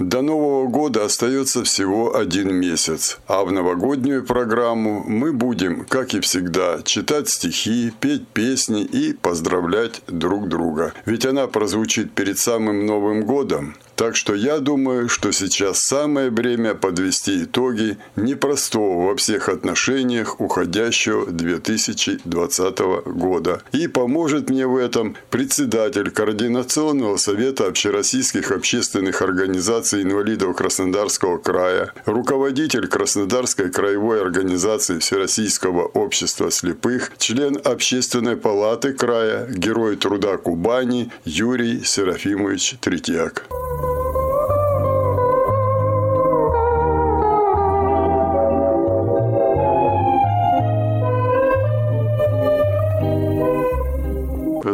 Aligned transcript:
До 0.00 0.22
Нового 0.22 0.66
года 0.66 1.04
остается 1.04 1.62
всего 1.62 2.16
один 2.16 2.54
месяц, 2.54 3.18
а 3.26 3.44
в 3.44 3.52
новогоднюю 3.52 4.24
программу 4.24 5.04
мы 5.06 5.30
будем, 5.30 5.84
как 5.84 6.14
и 6.14 6.20
всегда, 6.20 6.80
читать 6.82 7.28
стихи, 7.28 7.92
петь 8.00 8.26
песни 8.26 8.82
и 8.82 9.12
поздравлять 9.12 10.00
друг 10.06 10.48
друга. 10.48 10.94
Ведь 11.04 11.26
она 11.26 11.48
прозвучит 11.48 12.12
перед 12.12 12.38
самым 12.38 12.86
Новым 12.86 13.24
годом, 13.26 13.76
так 14.00 14.16
что 14.16 14.34
я 14.34 14.60
думаю, 14.60 15.10
что 15.10 15.30
сейчас 15.30 15.80
самое 15.80 16.30
время 16.30 16.74
подвести 16.74 17.44
итоги 17.44 17.98
непростого 18.16 19.08
во 19.08 19.14
всех 19.14 19.50
отношениях 19.50 20.40
уходящего 20.40 21.26
2020 21.26 22.78
года. 23.04 23.60
И 23.72 23.88
поможет 23.88 24.48
мне 24.48 24.66
в 24.66 24.78
этом 24.78 25.16
председатель 25.28 26.10
Координационного 26.10 27.18
совета 27.18 27.66
общероссийских 27.66 28.52
общественных 28.52 29.20
организаций 29.20 30.00
инвалидов 30.00 30.56
Краснодарского 30.56 31.36
края, 31.36 31.92
руководитель 32.06 32.86
Краснодарской 32.86 33.70
краевой 33.70 34.22
организации 34.22 34.98
Всероссийского 34.98 35.82
общества 35.82 36.50
слепых, 36.50 37.12
член 37.18 37.58
Общественной 37.62 38.38
палаты 38.38 38.94
края, 38.94 39.46
герой 39.50 39.96
труда 39.96 40.38
Кубани 40.38 41.12
Юрий 41.26 41.84
Серафимович 41.84 42.76
Третьяк. 42.80 43.44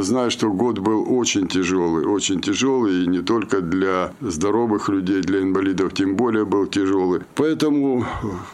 Знаю, 0.06 0.30
что 0.30 0.52
год 0.52 0.78
был 0.78 1.04
очень 1.18 1.48
тяжелый, 1.48 2.06
очень 2.06 2.40
тяжелый, 2.40 3.02
и 3.02 3.08
не 3.08 3.22
только 3.22 3.60
для 3.60 4.12
здоровых 4.20 4.88
людей, 4.88 5.20
для 5.20 5.40
инвалидов 5.40 5.94
тем 5.94 6.14
более 6.14 6.44
был 6.44 6.68
тяжелый. 6.68 7.22
Поэтому 7.34 8.06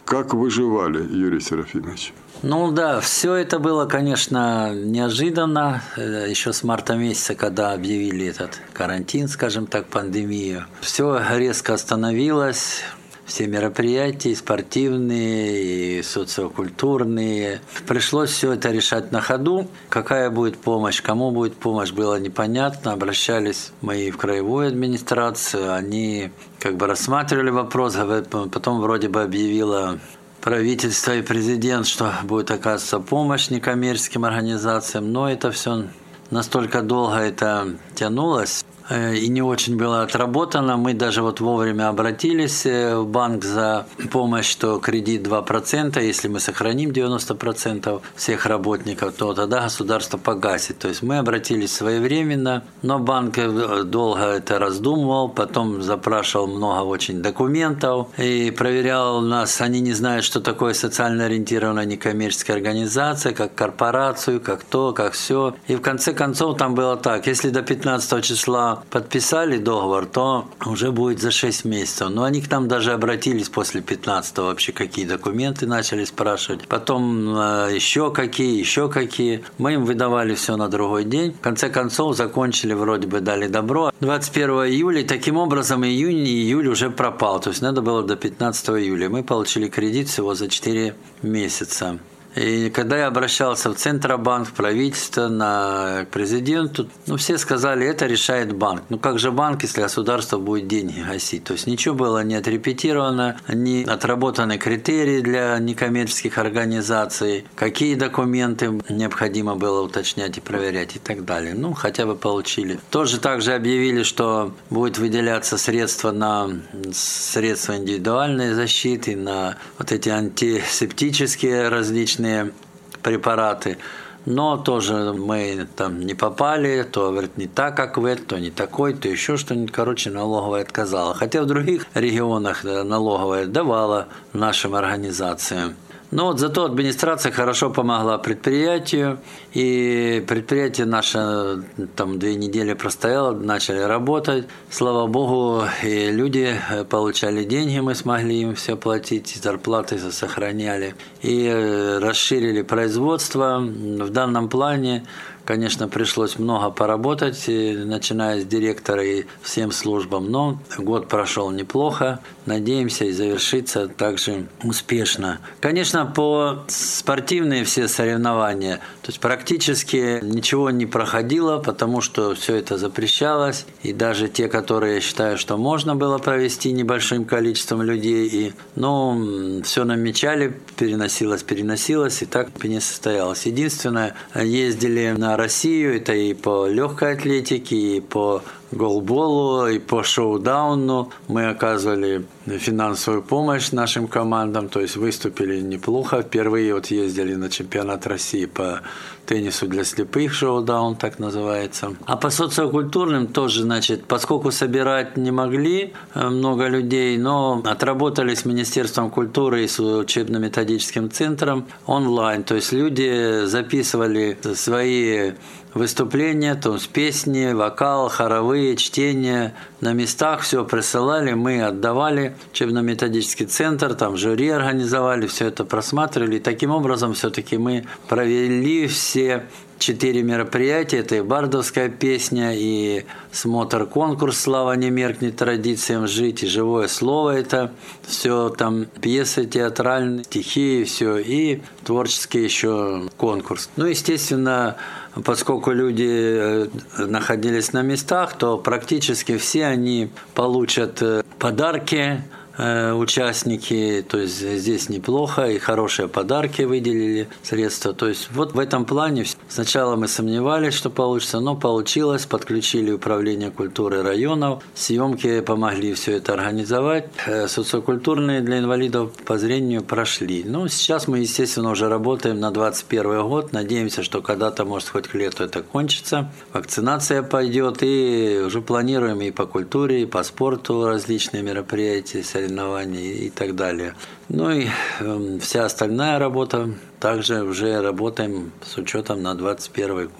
как 0.03 0.33
выживали, 0.33 1.07
Юрий 1.15 1.39
Серафимович? 1.39 2.11
Ну 2.41 2.71
да, 2.71 2.99
все 3.01 3.35
это 3.35 3.59
было, 3.59 3.85
конечно, 3.85 4.73
неожиданно. 4.73 5.83
Э, 5.95 6.25
Еще 6.27 6.53
с 6.53 6.63
марта 6.63 6.95
месяца, 6.95 7.35
когда 7.35 7.73
объявили 7.73 8.25
этот 8.25 8.59
карантин, 8.73 9.27
скажем 9.27 9.67
так, 9.67 9.85
пандемию. 9.85 10.65
Все 10.81 11.21
резко 11.37 11.75
остановилось 11.75 12.81
все 13.25 13.47
мероприятия, 13.47 14.31
и 14.31 14.35
спортивные, 14.35 15.99
и 15.99 16.03
социокультурные. 16.03 17.61
Пришлось 17.87 18.31
все 18.31 18.53
это 18.53 18.71
решать 18.71 19.11
на 19.11 19.21
ходу. 19.21 19.67
Какая 19.89 20.29
будет 20.29 20.57
помощь, 20.57 21.01
кому 21.01 21.31
будет 21.31 21.55
помощь, 21.55 21.91
было 21.91 22.19
непонятно. 22.19 22.93
Обращались 22.93 23.71
мои 23.81 24.11
в 24.11 24.17
краевую 24.17 24.67
администрацию, 24.67 25.73
они 25.73 26.31
как 26.59 26.77
бы 26.77 26.87
рассматривали 26.87 27.49
вопрос, 27.49 27.95
потом 28.29 28.81
вроде 28.81 29.09
бы 29.09 29.21
объявила 29.21 29.99
правительство 30.41 31.15
и 31.15 31.21
президент, 31.21 31.87
что 31.87 32.13
будет 32.23 32.51
оказываться 32.51 32.99
помощь 32.99 33.49
некоммерческим 33.49 34.25
организациям, 34.25 35.11
но 35.13 35.31
это 35.31 35.51
все 35.51 35.85
настолько 36.31 36.81
долго 36.81 37.15
это 37.15 37.77
тянулось, 37.95 38.65
и 38.89 39.27
не 39.29 39.41
очень 39.41 39.77
было 39.77 40.03
отработано. 40.03 40.77
Мы 40.77 40.93
даже 40.93 41.21
вот 41.21 41.39
вовремя 41.39 41.89
обратились 41.89 42.65
э, 42.65 42.97
в 42.97 43.07
банк 43.07 43.43
за 43.43 43.85
помощь, 44.11 44.49
что 44.49 44.79
кредит 44.79 45.25
2%, 45.25 46.03
если 46.03 46.27
мы 46.27 46.39
сохраним 46.39 46.91
90% 46.91 48.01
всех 48.15 48.45
работников, 48.45 49.13
то 49.13 49.33
тогда 49.33 49.61
государство 49.61 50.17
погасит. 50.17 50.79
То 50.79 50.89
есть 50.89 51.01
мы 51.01 51.19
обратились 51.19 51.73
своевременно, 51.73 52.63
но 52.81 52.99
банк 52.99 53.37
э, 53.37 53.83
долго 53.83 54.21
это 54.21 54.59
раздумывал, 54.59 55.29
потом 55.29 55.81
запрашивал 55.81 56.47
много 56.47 56.83
очень 56.83 57.21
документов 57.21 58.07
и 58.17 58.51
проверял 58.51 59.21
нас. 59.21 59.61
Они 59.61 59.79
не 59.79 59.93
знают, 59.93 60.25
что 60.25 60.41
такое 60.41 60.73
социально 60.73 61.25
ориентированная 61.25 61.85
некоммерческая 61.85 62.57
организация, 62.57 63.33
как 63.33 63.55
корпорацию, 63.55 64.41
как 64.41 64.63
то, 64.63 64.93
как 64.93 65.13
все. 65.13 65.55
И 65.67 65.75
в 65.75 65.81
конце 65.81 66.13
концов 66.13 66.57
там 66.57 66.75
было 66.75 66.97
так, 66.97 67.27
если 67.27 67.49
до 67.49 67.61
15 67.61 68.23
числа 68.23 68.72
подписали 68.89 69.57
договор, 69.57 70.05
то 70.05 70.47
уже 70.65 70.91
будет 70.91 71.21
за 71.21 71.31
6 71.31 71.65
месяцев. 71.65 72.09
Но 72.09 72.23
они 72.23 72.41
к 72.41 72.49
нам 72.49 72.67
даже 72.67 72.93
обратились 72.93 73.49
после 73.49 73.81
15 73.81 74.37
вообще, 74.39 74.71
какие 74.71 75.05
документы 75.05 75.67
начали 75.67 76.05
спрашивать. 76.05 76.67
Потом 76.67 77.35
э, 77.35 77.71
еще 77.73 78.11
какие, 78.11 78.57
еще 78.57 78.89
какие. 78.89 79.43
Мы 79.57 79.73
им 79.73 79.85
выдавали 79.85 80.35
все 80.35 80.57
на 80.57 80.67
другой 80.67 81.03
день. 81.03 81.33
В 81.33 81.41
конце 81.41 81.69
концов 81.69 82.15
закончили, 82.15 82.73
вроде 82.73 83.07
бы 83.07 83.21
дали 83.21 83.47
добро. 83.47 83.91
21 83.99 84.49
июля, 84.67 85.05
таким 85.05 85.37
образом 85.37 85.83
июнь 85.85 86.27
и 86.27 86.43
июль 86.43 86.67
уже 86.67 86.89
пропал. 86.89 87.39
То 87.39 87.49
есть 87.49 87.61
надо 87.61 87.81
было 87.81 88.03
до 88.03 88.15
15 88.15 88.69
июля. 88.69 89.09
Мы 89.09 89.23
получили 89.23 89.67
кредит 89.67 90.09
всего 90.09 90.35
за 90.35 90.47
4 90.47 90.95
месяца. 91.21 91.99
И 92.35 92.69
когда 92.69 92.97
я 92.97 93.07
обращался 93.07 93.69
в 93.69 93.75
Центробанк, 93.75 94.47
в 94.47 94.53
правительство, 94.53 95.27
на, 95.27 96.05
к 96.05 96.09
президенту, 96.09 96.89
ну, 97.05 97.17
все 97.17 97.37
сказали, 97.37 97.85
это 97.85 98.07
решает 98.07 98.53
банк. 98.53 98.83
Ну, 98.89 98.97
как 98.97 99.19
же 99.19 99.31
банк, 99.31 99.63
если 99.63 99.81
государство 99.81 100.37
будет 100.37 100.67
деньги 100.67 100.99
гасить? 101.01 101.43
То 101.43 101.53
есть 101.53 101.67
ничего 101.67 101.95
было 101.95 102.23
не 102.23 102.35
отрепетировано, 102.35 103.37
не 103.47 103.83
отработаны 103.83 104.57
критерии 104.57 105.21
для 105.21 105.57
некоммерческих 105.59 106.37
организаций, 106.37 107.45
какие 107.55 107.95
документы 107.95 108.81
необходимо 108.89 109.55
было 109.55 109.81
уточнять 109.81 110.37
и 110.37 110.41
проверять 110.41 110.95
и 110.95 110.99
так 110.99 111.25
далее. 111.25 111.53
Ну, 111.55 111.73
хотя 111.73 112.05
бы 112.05 112.15
получили. 112.15 112.79
Тоже 112.89 113.19
также 113.19 113.53
объявили, 113.53 114.03
что 114.03 114.53
будет 114.69 114.97
выделяться 114.97 115.57
средства 115.57 116.11
на 116.11 116.49
средства 116.93 117.77
индивидуальной 117.77 118.53
защиты, 118.53 119.15
на 119.15 119.57
вот 119.77 119.91
эти 119.91 120.09
антисептические 120.09 121.69
различные 121.69 122.22
различные 122.23 122.53
препараты. 123.01 123.77
Но 124.25 124.55
тоже 124.55 125.13
мы 125.13 125.67
там 125.75 125.99
не 125.99 126.13
попали, 126.13 126.83
то, 126.89 127.11
говорит, 127.11 127.37
не 127.37 127.47
так, 127.47 127.75
как 127.75 127.97
в 127.97 128.05
это, 128.05 128.23
то 128.23 128.39
не 128.39 128.51
такой, 128.51 128.93
то 128.93 129.09
еще 129.09 129.35
что-нибудь. 129.35 129.73
Короче, 129.73 130.11
налоговая 130.11 130.61
отказала. 130.61 131.13
Хотя 131.13 131.41
в 131.41 131.45
других 131.45 131.87
регионах 131.93 132.63
налоговая 132.63 133.47
давала 133.47 134.07
нашим 134.31 134.75
организациям. 134.75 135.75
Но 136.13 136.25
вот 136.25 136.39
зато 136.39 136.65
администрация 136.65 137.31
хорошо 137.31 137.71
помогла 137.71 138.19
предприятию, 138.19 139.17
и 139.51 140.23
предприятие 140.27 140.85
наше 140.85 141.63
там 141.95 142.19
две 142.19 142.35
недели 142.35 142.73
простояло, 142.73 143.31
начали 143.31 143.79
работать. 143.79 144.45
Слава 144.69 145.07
богу, 145.07 145.63
и 145.81 146.11
люди 146.11 146.55
получали 146.87 147.43
деньги, 147.43 147.79
мы 147.79 147.95
смогли 147.95 148.41
им 148.41 148.53
все 148.53 148.75
платить, 148.75 149.39
зарплаты 149.41 149.97
сохраняли. 150.11 150.93
И 151.23 151.47
э, 151.47 151.97
расширили 151.97 152.61
производство. 152.61 153.57
В 153.59 154.09
данном 154.11 154.49
плане 154.49 155.05
Конечно, 155.45 155.89
пришлось 155.89 156.39
много 156.39 156.69
поработать, 156.69 157.45
начиная 157.47 158.39
с 158.39 158.45
директора 158.45 159.03
и 159.03 159.25
всем 159.41 159.71
службам, 159.71 160.31
но 160.31 160.57
год 160.77 161.09
прошел 161.09 161.51
неплохо. 161.51 162.19
Надеемся 162.45 163.05
и 163.05 163.11
завершится 163.11 163.87
также 163.87 164.47
успешно. 164.63 165.39
Конечно, 165.59 166.05
по 166.05 166.63
спортивные 166.67 167.63
все 167.65 167.87
соревнования, 167.87 168.77
то 169.01 169.09
есть 169.09 169.19
практически 169.19 170.19
ничего 170.21 170.69
не 170.69 170.85
проходило, 170.85 171.57
потому 171.57 172.01
что 172.01 172.35
все 172.35 172.55
это 172.55 172.77
запрещалось. 172.77 173.65
И 173.81 173.93
даже 173.93 174.29
те, 174.29 174.47
которые 174.47 174.95
я 174.95 175.01
считаю, 175.01 175.37
что 175.37 175.57
можно 175.57 175.95
было 175.95 176.17
провести 176.19 176.71
небольшим 176.71 177.25
количеством 177.25 177.81
людей, 177.81 178.27
и, 178.27 178.53
ну, 178.75 179.61
все 179.63 179.83
намечали, 179.83 180.57
переносилось, 180.77 181.43
переносилось, 181.43 182.21
и 182.21 182.25
так 182.25 182.63
не 182.63 182.79
состоялось. 182.79 183.45
Единственное, 183.45 184.15
ездили 184.35 185.13
на 185.17 185.32
Россию, 185.37 185.97
это 185.97 186.13
и 186.13 186.33
по 186.33 186.67
легкой 186.67 187.13
атлетике, 187.13 187.75
и 187.75 188.01
по 188.01 188.41
голболу, 188.73 189.67
и 189.67 189.79
по 189.79 190.03
шоу-дауну. 190.03 191.09
Мы 191.27 191.49
оказывали 191.49 192.25
финансовую 192.45 193.23
помощь 193.23 193.71
нашим 193.71 194.07
командам, 194.07 194.69
то 194.69 194.81
есть 194.81 194.97
выступили 194.97 195.61
неплохо. 195.61 196.21
Впервые 196.21 196.73
вот 196.73 196.87
ездили 196.87 197.35
на 197.35 197.49
чемпионат 197.49 198.07
России 198.07 198.45
по 198.45 198.81
теннису 199.25 199.67
для 199.67 199.83
слепых, 199.83 200.33
шоу-даун 200.33 200.95
так 200.95 201.19
называется. 201.19 201.95
А 202.05 202.17
по 202.17 202.29
социокультурным 202.29 203.27
тоже, 203.27 203.61
значит, 203.61 204.05
поскольку 204.05 204.51
собирать 204.51 205.17
не 205.17 205.31
могли 205.31 205.93
э, 206.13 206.29
много 206.29 206.67
людей, 206.67 207.17
но 207.17 207.61
отработали 207.63 208.35
с 208.35 208.45
Министерством 208.45 209.09
культуры 209.09 209.63
и 209.63 209.67
с 209.67 209.79
учебно-методическим 209.79 211.09
центром 211.09 211.65
онлайн. 211.85 212.43
То 212.43 212.55
есть 212.55 212.73
люди 212.73 213.45
записывали 213.45 214.37
свои 214.55 215.31
выступления, 215.73 216.55
то 216.55 216.73
есть 216.73 216.89
песни, 216.89 217.53
вокал, 217.53 218.09
хоровые, 218.09 218.75
чтения 218.75 219.53
на 219.81 219.93
местах, 219.93 220.41
все 220.41 220.63
присылали, 220.65 221.33
мы 221.33 221.61
отдавали 221.63 222.35
учебно-методический 222.51 223.45
центр, 223.45 223.93
там 223.95 224.17
жюри 224.17 224.49
организовали, 224.49 225.27
все 225.27 225.47
это 225.47 225.65
просматривали. 225.65 226.37
И 226.37 226.39
таким 226.39 226.71
образом 226.71 227.13
все-таки 227.13 227.57
мы 227.57 227.85
провели 228.07 228.87
все 228.87 229.43
четыре 229.83 230.23
мероприятия. 230.23 230.99
Это 230.99 231.15
и 231.15 231.21
бардовская 231.21 231.89
песня, 231.89 232.53
и 232.55 233.05
смотр-конкурс 233.31 234.39
«Слава 234.39 234.73
не 234.73 234.89
меркнет 234.89 235.35
традициям 235.35 236.07
жить», 236.07 236.43
и 236.43 236.47
живое 236.47 236.87
слово 236.87 237.31
это 237.31 237.73
все 238.07 238.49
там 238.49 238.85
пьесы 239.01 239.45
театральные, 239.45 240.23
стихи, 240.23 240.85
все, 240.85 241.17
и 241.17 241.61
творческий 241.83 242.43
еще 242.43 243.09
конкурс. 243.17 243.69
Ну, 243.75 243.85
естественно, 243.85 244.77
поскольку 245.23 245.71
люди 245.71 246.07
э, 246.09 246.67
находились 246.97 247.73
на 247.73 247.81
местах, 247.81 248.33
то 248.33 248.57
практически 248.57 249.37
все 249.37 249.65
они 249.65 250.09
получат 250.33 251.01
э, 251.01 251.23
подарки 251.39 252.23
участники, 252.57 254.05
то 254.07 254.19
есть 254.19 254.39
здесь 254.39 254.89
неплохо, 254.89 255.49
и 255.49 255.57
хорошие 255.57 256.07
подарки 256.07 256.61
выделили, 256.63 257.27
средства. 257.41 257.93
То 257.93 258.07
есть 258.07 258.29
вот 258.31 258.53
в 258.53 258.59
этом 258.59 258.85
плане 258.85 259.25
сначала 259.47 259.95
мы 259.95 260.07
сомневались, 260.07 260.73
что 260.73 260.89
получится, 260.89 261.39
но 261.39 261.55
получилось, 261.55 262.25
подключили 262.25 262.91
управление 262.91 263.51
культуры 263.51 264.03
районов, 264.03 264.63
съемки 264.75 265.41
помогли 265.41 265.93
все 265.93 266.17
это 266.17 266.33
организовать. 266.33 267.09
Э, 267.25 267.47
социокультурные 267.47 268.41
для 268.41 268.59
инвалидов 268.59 269.11
по 269.25 269.37
зрению 269.37 269.83
прошли. 269.83 270.43
Ну, 270.45 270.67
сейчас 270.67 271.07
мы, 271.07 271.19
естественно, 271.19 271.71
уже 271.71 271.89
работаем 271.89 272.39
на 272.39 272.51
2021 272.51 273.27
год, 273.27 273.53
надеемся, 273.53 274.03
что 274.03 274.21
когда-то, 274.21 274.65
может, 274.65 274.89
хоть 274.89 275.07
к 275.07 275.15
лету 275.15 275.43
это 275.43 275.61
кончится, 275.61 276.31
вакцинация 276.53 277.23
пойдет, 277.23 277.77
и 277.81 278.41
уже 278.45 278.61
планируем 278.61 279.21
и 279.21 279.31
по 279.31 279.45
культуре, 279.45 280.03
и 280.03 280.05
по 280.05 280.23
спорту 280.23 280.85
различные 280.85 281.43
мероприятия, 281.43 282.23
соревнований 282.43 283.27
и 283.27 283.29
так 283.29 283.55
далее. 283.55 283.95
Ну 284.29 284.51
и 284.51 284.67
э, 284.99 285.37
вся 285.41 285.65
остальная 285.65 286.19
работа 286.19 286.69
также 286.99 287.43
уже 287.43 287.81
работаем 287.81 288.51
с 288.65 288.77
учетом 288.77 289.21
на 289.21 289.35
2021 289.35 290.09
год. 290.09 290.11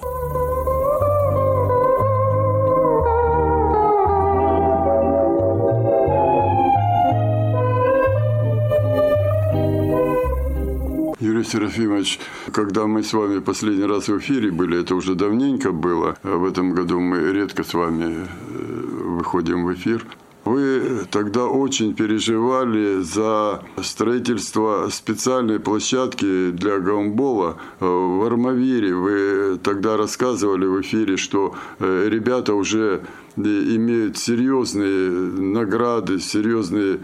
Юрий 11.20 11.46
Серафимович, 11.46 12.20
когда 12.52 12.86
мы 12.86 13.02
с 13.02 13.14
вами 13.14 13.40
последний 13.40 13.86
раз 13.86 14.10
в 14.10 14.18
эфире 14.20 14.52
были, 14.52 14.81
это 14.81 14.94
уже 14.94 15.16
давненько 15.16 15.72
было, 15.72 16.18
а 16.22 16.38
в 16.38 16.46
этом 16.46 16.74
году 16.74 17.00
мы 17.00 17.31
редко 17.31 17.64
с 17.64 17.74
вами 17.74 18.14
э, 18.14 18.25
выходим 18.50 19.66
в 19.66 19.74
эфир. 19.74 20.06
Вы 20.45 21.06
тогда 21.10 21.45
очень 21.45 21.94
переживали 21.94 23.01
за 23.01 23.63
строительство 23.81 24.90
специальной 24.92 25.60
площадки 25.60 26.51
для 26.51 26.80
гамбола 26.80 27.57
э, 27.80 27.86
в 27.86 28.25
Армавире. 28.25 28.94
Вы 28.94 29.57
тогда 29.63 29.95
рассказывали 29.95 30.66
в 30.66 30.81
эфире, 30.81 31.16
что 31.16 31.56
э, 31.80 32.07
ребята 32.10 32.56
уже 32.56 33.04
имеют 33.35 34.18
серьезные 34.18 35.09
награды, 35.09 36.19
серьезные 36.19 37.00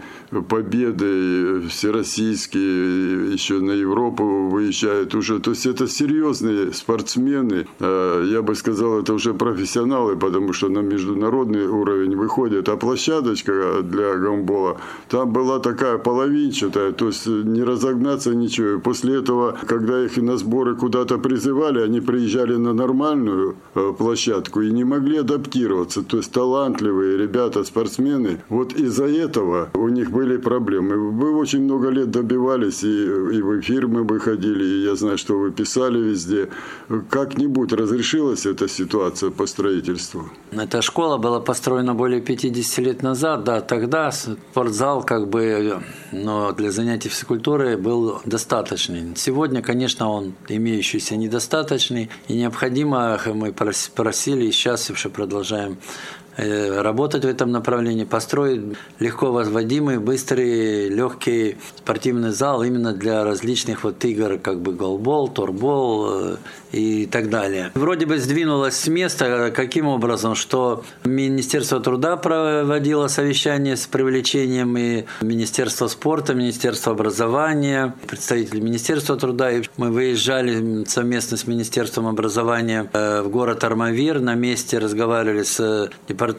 победы 0.48 1.62
всероссийские, 1.68 3.32
еще 3.32 3.60
на 3.60 3.72
Европу 3.72 4.48
выезжают 4.48 5.14
уже. 5.14 5.40
То 5.40 5.50
есть 5.50 5.66
это 5.66 5.88
серьезные 5.88 6.72
спортсмены. 6.72 7.66
Э, 7.80 8.26
я 8.30 8.42
бы 8.42 8.54
сказал, 8.54 9.00
это 9.00 9.12
уже 9.14 9.34
профессионалы, 9.34 10.16
потому 10.16 10.52
что 10.52 10.68
на 10.68 10.80
международный 10.80 11.66
уровень 11.66 12.16
выходят. 12.16 12.68
А 12.68 12.76
площадочка 12.76 13.82
для 13.82 14.16
гамбола, 14.16 14.80
там 15.08 15.32
была 15.32 15.58
такая 15.58 15.98
половинчатая, 15.98 16.92
то 16.92 17.06
есть 17.06 17.26
не 17.26 17.62
разогнаться 17.62 18.34
ничего. 18.34 18.80
После 18.80 19.16
этого, 19.16 19.58
когда 19.66 20.04
их 20.04 20.16
на 20.16 20.36
сборы 20.36 20.76
куда-то 20.76 21.18
призывали, 21.18 21.80
они 21.80 22.00
приезжали 22.00 22.56
на 22.56 22.72
нормальную 22.72 23.56
э, 23.74 23.92
площадку 23.96 24.60
и 24.60 24.70
не 24.70 24.84
могли 24.84 25.18
адаптироваться. 25.18 26.02
То 26.02 26.19
есть 26.20 26.32
талантливые 26.32 27.16
ребята, 27.16 27.64
спортсмены. 27.64 28.40
Вот 28.48 28.72
из-за 28.74 29.06
этого 29.06 29.70
у 29.74 29.88
них 29.88 30.10
были 30.10 30.36
проблемы. 30.36 30.96
Вы 30.96 31.36
очень 31.36 31.62
много 31.62 31.88
лет 31.88 32.10
добивались, 32.10 32.82
и, 32.84 33.04
и 33.04 33.42
в 33.42 33.60
эфир 33.60 33.88
мы 33.88 34.04
выходили, 34.04 34.64
и 34.64 34.84
я 34.84 34.94
знаю, 34.94 35.18
что 35.18 35.38
вы 35.38 35.50
писали 35.50 35.98
везде. 35.98 36.48
Как-нибудь 37.08 37.72
разрешилась 37.72 38.46
эта 38.46 38.68
ситуация 38.68 39.30
по 39.30 39.46
строительству? 39.46 40.30
Эта 40.52 40.82
школа 40.82 41.16
была 41.18 41.40
построена 41.40 41.94
более 41.94 42.20
50 42.20 42.78
лет 42.78 43.02
назад, 43.02 43.44
да, 43.44 43.60
тогда 43.60 44.10
спортзал 44.12 45.02
как 45.02 45.28
бы 45.28 45.80
но 46.12 46.52
для 46.52 46.70
занятий 46.70 47.08
физкультурой 47.08 47.76
был 47.76 48.20
достаточный. 48.24 49.16
Сегодня, 49.16 49.62
конечно, 49.62 50.10
он 50.10 50.34
имеющийся 50.48 51.16
недостаточный, 51.16 52.10
и 52.28 52.34
необходимо, 52.34 53.18
мы 53.26 53.52
просили, 53.52 54.46
и 54.46 54.52
сейчас 54.52 54.90
еще 54.90 55.08
продолжаем 55.08 55.78
работать 56.40 57.24
в 57.24 57.28
этом 57.28 57.52
направлении, 57.52 58.04
построить 58.04 58.62
легко 58.98 59.32
возводимый, 59.32 59.98
быстрый, 59.98 60.88
легкий 60.88 61.56
спортивный 61.76 62.30
зал 62.30 62.62
именно 62.62 62.92
для 62.92 63.24
различных 63.24 63.84
вот 63.84 64.04
игр, 64.04 64.38
как 64.38 64.60
бы 64.60 64.72
голбол, 64.72 65.28
торбол 65.28 66.08
э, 66.10 66.36
и 66.72 67.06
так 67.06 67.30
далее. 67.30 67.70
Вроде 67.74 68.06
бы 68.06 68.18
сдвинулось 68.18 68.74
с 68.74 68.88
места, 68.88 69.52
каким 69.54 69.86
образом, 69.86 70.34
что 70.34 70.84
Министерство 71.04 71.80
труда 71.80 72.16
проводило 72.16 73.08
совещание 73.08 73.76
с 73.76 73.86
привлечением 73.86 74.76
и 74.76 75.04
Министерство 75.20 75.88
спорта, 75.88 76.34
Министерство 76.34 76.92
образования, 76.92 77.94
представители 78.06 78.60
Министерства 78.60 79.16
труда, 79.16 79.50
и 79.52 79.62
мы 79.76 79.90
выезжали 79.90 80.84
совместно 80.84 81.36
с 81.36 81.46
Министерством 81.46 82.06
образования 82.06 82.88
э, 82.92 83.22
в 83.22 83.28
город 83.28 83.64
Армавир, 83.64 84.20
на 84.20 84.34
месте 84.34 84.78
разговаривали 84.78 85.42
с 85.42 85.90
департаментом 86.08 86.29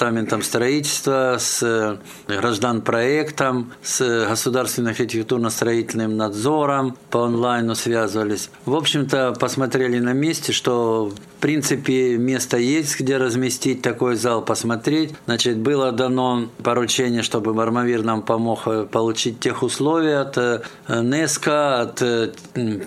строительства, 0.44 1.38
с 1.40 1.62
э, 1.64 1.98
граждан-проектом, 2.28 3.72
с 3.84 4.26
государственным 4.28 4.92
архитектурно-строительным 4.92 6.16
надзором, 6.18 6.98
по 7.10 7.26
онлайну 7.26 7.76
связывались. 7.76 8.50
В 8.66 8.76
общем-то, 8.76 9.34
посмотрели 9.40 10.00
на 10.00 10.14
месте, 10.14 10.52
что 10.52 11.12
в 11.38 11.42
принципе 11.42 12.18
место 12.18 12.58
есть, 12.58 13.00
где 13.00 13.18
разместить 13.18 13.82
такой 13.82 14.16
зал, 14.16 14.44
посмотреть. 14.44 15.14
Значит, 15.26 15.58
было 15.58 15.92
дано 15.92 16.48
поручение, 16.64 17.24
чтобы 17.24 17.54
Бармавир 17.54 18.04
нам 18.04 18.22
помог 18.22 18.62
э, 18.68 18.86
получить 18.90 19.40
тех 19.40 19.64
условия 19.64 20.20
от 20.20 20.38
э, 20.38 20.62
НЕСКО, 20.88 21.82
от 21.82 22.04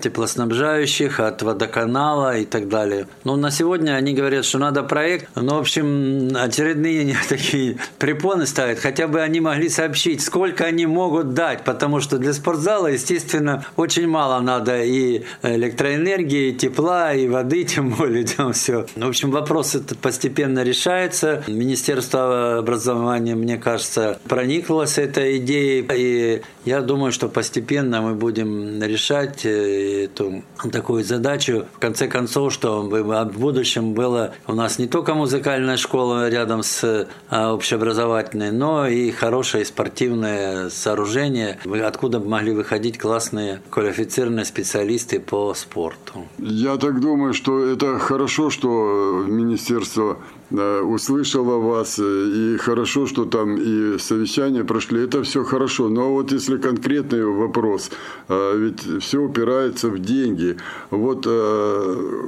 теплоснабжающих, 0.01 1.19
от 1.19 1.41
водоканала 1.41 2.37
и 2.37 2.45
так 2.45 2.69
далее. 2.69 3.07
Но 3.23 3.35
на 3.35 3.51
сегодня 3.51 3.91
они 3.91 4.13
говорят, 4.13 4.45
что 4.45 4.59
надо 4.59 4.83
проект. 4.83 5.27
Ну, 5.35 5.55
в 5.55 5.59
общем, 5.59 6.35
очередные 6.35 6.94
ныне 6.95 7.17
такие 7.27 7.77
препоны 7.99 8.45
ставят, 8.45 8.79
хотя 8.79 9.07
бы 9.07 9.21
они 9.21 9.39
могли 9.39 9.69
сообщить, 9.69 10.21
сколько 10.21 10.65
они 10.65 10.85
могут 10.85 11.33
дать, 11.33 11.63
потому 11.63 11.99
что 11.99 12.17
для 12.17 12.33
спортзала, 12.33 12.87
естественно, 12.87 13.65
очень 13.75 14.07
мало 14.07 14.39
надо 14.41 14.83
и 14.83 15.23
электроэнергии, 15.43 16.49
и 16.49 16.55
тепла, 16.55 17.13
и 17.13 17.27
воды, 17.27 17.63
тем 17.75 17.91
более, 17.91 18.25
там 18.25 18.53
все. 18.53 18.85
В 18.95 19.07
общем, 19.07 19.31
вопрос 19.31 19.75
этот 19.75 19.99
постепенно 19.99 20.63
решается. 20.63 21.43
Министерство 21.47 22.59
образования, 22.59 23.35
мне 23.35 23.57
кажется, 23.57 24.19
прониклось 24.27 24.97
этой 24.97 25.37
идеей, 25.37 25.85
и 25.93 26.41
я 26.65 26.81
думаю, 26.81 27.11
что 27.11 27.29
постепенно 27.29 28.01
мы 28.01 28.15
будем 28.15 28.81
решать 28.81 29.45
э, 29.45 30.05
эту 30.05 30.43
такую 30.71 31.03
задачу. 31.03 31.65
В 31.73 31.79
конце 31.79 32.07
концов, 32.07 32.53
что 32.53 32.81
в 32.81 33.37
будущем 33.37 33.93
было 33.93 34.33
у 34.47 34.53
нас 34.53 34.79
не 34.79 34.87
только 34.87 35.13
музыкальная 35.13 35.77
школа 35.77 36.29
рядом 36.29 36.63
с 36.63 36.74
с 36.75 37.07
а, 37.29 37.53
общеобразовательной, 37.53 38.51
но 38.51 38.87
и 38.87 39.11
хорошее 39.11 39.65
спортивное 39.65 40.69
сооружение, 40.69 41.57
откуда 41.83 42.19
могли 42.19 42.51
выходить 42.51 42.97
классные 42.97 43.61
квалифицированные 43.69 44.45
специалисты 44.45 45.19
по 45.19 45.53
спорту. 45.53 46.27
Я 46.37 46.77
так 46.77 46.99
думаю, 46.99 47.33
что 47.33 47.65
это 47.65 47.97
хорошо, 47.99 48.49
что 48.49 49.23
Министерство 49.27 50.17
э, 50.44 50.44
услышала 50.51 51.57
вас, 51.57 51.99
и 51.99 52.57
хорошо, 52.57 53.07
что 53.07 53.25
там 53.25 53.57
и 53.57 53.97
совещания 53.97 54.63
прошли, 54.63 55.03
это 55.03 55.23
все 55.23 55.43
хорошо. 55.43 55.89
Но 55.89 56.13
вот 56.13 56.31
если 56.31 56.57
конкретный 56.57 57.25
вопрос, 57.25 57.89
ведь 58.29 58.81
все 59.01 59.19
упирается 59.19 59.89
в 59.89 59.99
деньги. 59.99 60.57
Вот 60.91 61.21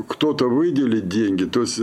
кто-то 0.08 0.50
выделит 0.50 1.08
деньги, 1.08 1.46
то 1.46 1.62
есть 1.62 1.80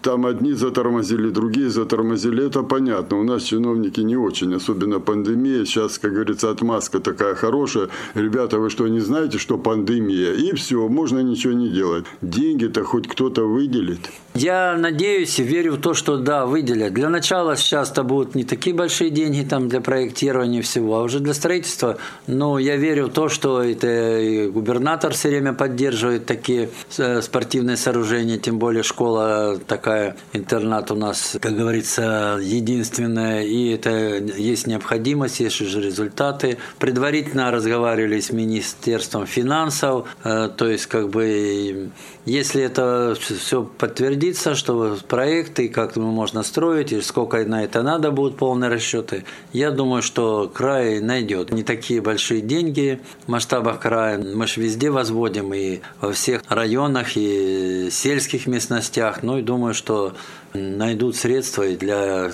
там 0.00 0.26
одни 0.26 0.52
затормозили, 0.52 1.30
другие 1.30 1.70
затормозили, 1.70 2.46
это 2.46 2.62
понятно. 2.62 3.18
У 3.18 3.22
нас 3.22 3.42
чиновники 3.42 4.00
не 4.00 4.16
очень, 4.16 4.54
особенно 4.54 5.00
пандемия. 5.00 5.64
Сейчас, 5.64 5.98
как 5.98 6.12
говорится, 6.12 6.50
отмазка 6.50 7.00
такая 7.00 7.34
хорошая. 7.34 7.88
Ребята, 8.14 8.58
вы 8.58 8.70
что, 8.70 8.88
не 8.88 9.00
знаете, 9.00 9.38
что 9.38 9.58
пандемия? 9.58 10.32
И 10.32 10.54
все, 10.54 10.88
можно 10.88 11.20
ничего 11.20 11.52
не 11.52 11.68
делать. 11.68 12.04
Деньги-то 12.20 12.82
хоть 12.84 13.08
кто-то 13.08 13.44
выделит. 13.44 14.00
Я 14.34 14.76
надеюсь 14.76 15.38
верю 15.52 15.72
в 15.72 15.80
то, 15.80 15.92
что 15.92 16.16
да, 16.16 16.46
выделят. 16.46 16.94
Для 16.94 17.10
начала 17.10 17.56
сейчас-то 17.56 18.02
будут 18.04 18.34
не 18.34 18.44
такие 18.44 18.74
большие 18.74 19.10
деньги 19.10 19.46
там 19.46 19.68
для 19.68 19.80
проектирования 19.80 20.62
всего, 20.62 20.98
а 20.98 21.02
уже 21.02 21.20
для 21.20 21.34
строительства. 21.34 21.98
Но 22.26 22.58
я 22.58 22.76
верю 22.76 23.06
в 23.06 23.12
то, 23.12 23.28
что 23.28 23.62
это 23.62 24.18
и 24.18 24.48
губернатор 24.48 25.12
все 25.12 25.28
время 25.28 25.52
поддерживает 25.52 26.24
такие 26.24 26.70
э, 26.96 27.20
спортивные 27.20 27.76
сооружения, 27.76 28.38
тем 28.38 28.58
более 28.58 28.82
школа 28.82 29.58
такая, 29.66 30.16
интернат 30.32 30.90
у 30.90 30.94
нас, 30.94 31.36
как 31.40 31.54
говорится, 31.54 32.38
единственная, 32.40 33.42
и 33.42 33.74
это 33.74 33.90
есть 34.18 34.66
необходимость, 34.66 35.40
есть 35.40 35.60
уже 35.60 35.82
результаты. 35.82 36.56
Предварительно 36.78 37.50
разговаривали 37.50 38.20
с 38.20 38.32
Министерством 38.32 39.26
финансов, 39.26 40.06
э, 40.24 40.48
то 40.56 40.66
есть 40.66 40.86
как 40.86 41.10
бы 41.10 41.90
если 42.24 42.62
это 42.62 43.16
все 43.18 43.64
подтвердится, 43.64 44.54
что 44.54 44.96
проекты, 45.08 45.68
как 45.68 45.96
можно 45.96 46.42
строить, 46.42 46.92
и 46.92 47.00
сколько 47.00 47.44
на 47.44 47.64
это 47.64 47.82
надо 47.82 48.10
будут 48.10 48.36
полные 48.36 48.70
расчеты, 48.70 49.24
я 49.52 49.70
думаю, 49.70 50.02
что 50.02 50.50
край 50.52 51.00
найдет 51.00 51.52
не 51.52 51.64
такие 51.64 52.00
большие 52.00 52.40
деньги 52.40 53.00
в 53.26 53.28
масштабах 53.28 53.80
края. 53.80 54.18
Мы 54.18 54.46
же 54.46 54.60
везде 54.60 54.90
возводим 54.90 55.52
и 55.52 55.80
во 56.00 56.12
всех 56.12 56.42
районах, 56.48 57.16
и 57.16 57.88
сельских 57.90 58.46
местностях. 58.46 59.22
Ну 59.22 59.38
и 59.38 59.42
думаю, 59.42 59.74
что 59.74 60.14
найдут 60.54 61.16
средства 61.16 61.62
и 61.62 61.76
для 61.76 62.32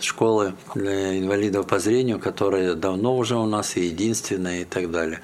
школы 0.00 0.54
для 0.74 1.18
инвалидов 1.18 1.66
по 1.66 1.78
зрению, 1.78 2.18
которая 2.18 2.74
давно 2.74 3.16
уже 3.16 3.36
у 3.36 3.46
нас 3.46 3.76
и 3.76 3.86
единственная 3.86 4.62
и 4.62 4.64
так 4.64 4.90
далее 4.90 5.20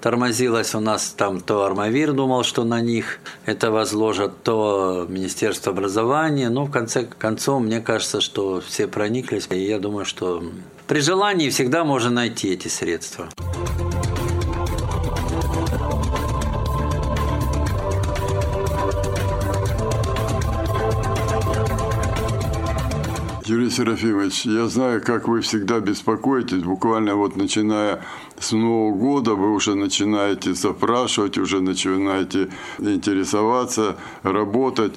тормозилось 0.00 0.74
у 0.74 0.80
нас 0.80 1.14
там 1.16 1.40
то 1.40 1.64
Армавир 1.64 2.12
думал, 2.12 2.44
что 2.44 2.64
на 2.64 2.80
них 2.80 3.18
это 3.46 3.70
возложат, 3.70 4.42
то 4.42 5.06
Министерство 5.08 5.72
образования. 5.72 6.48
Но 6.48 6.60
ну, 6.60 6.66
в 6.66 6.70
конце 6.70 7.04
концов, 7.04 7.62
мне 7.62 7.80
кажется, 7.80 8.20
что 8.20 8.60
все 8.60 8.86
прониклись. 8.86 9.46
И 9.50 9.58
я 9.58 9.78
думаю, 9.78 10.04
что 10.04 10.42
при 10.86 11.00
желании 11.00 11.50
всегда 11.50 11.84
можно 11.84 12.10
найти 12.10 12.52
эти 12.52 12.68
средства. 12.68 13.28
Юрий 23.48 23.70
Серафимович, 23.70 24.44
я 24.44 24.66
знаю, 24.66 25.02
как 25.02 25.26
вы 25.26 25.40
всегда 25.40 25.80
беспокоитесь, 25.80 26.62
буквально 26.62 27.14
вот 27.14 27.34
начиная 27.34 28.04
с 28.38 28.52
Нового 28.52 28.94
года 28.94 29.34
вы 29.34 29.54
уже 29.54 29.74
начинаете 29.74 30.52
запрашивать, 30.52 31.38
уже 31.38 31.62
начинаете 31.62 32.50
интересоваться, 32.78 33.96
работать. 34.22 34.92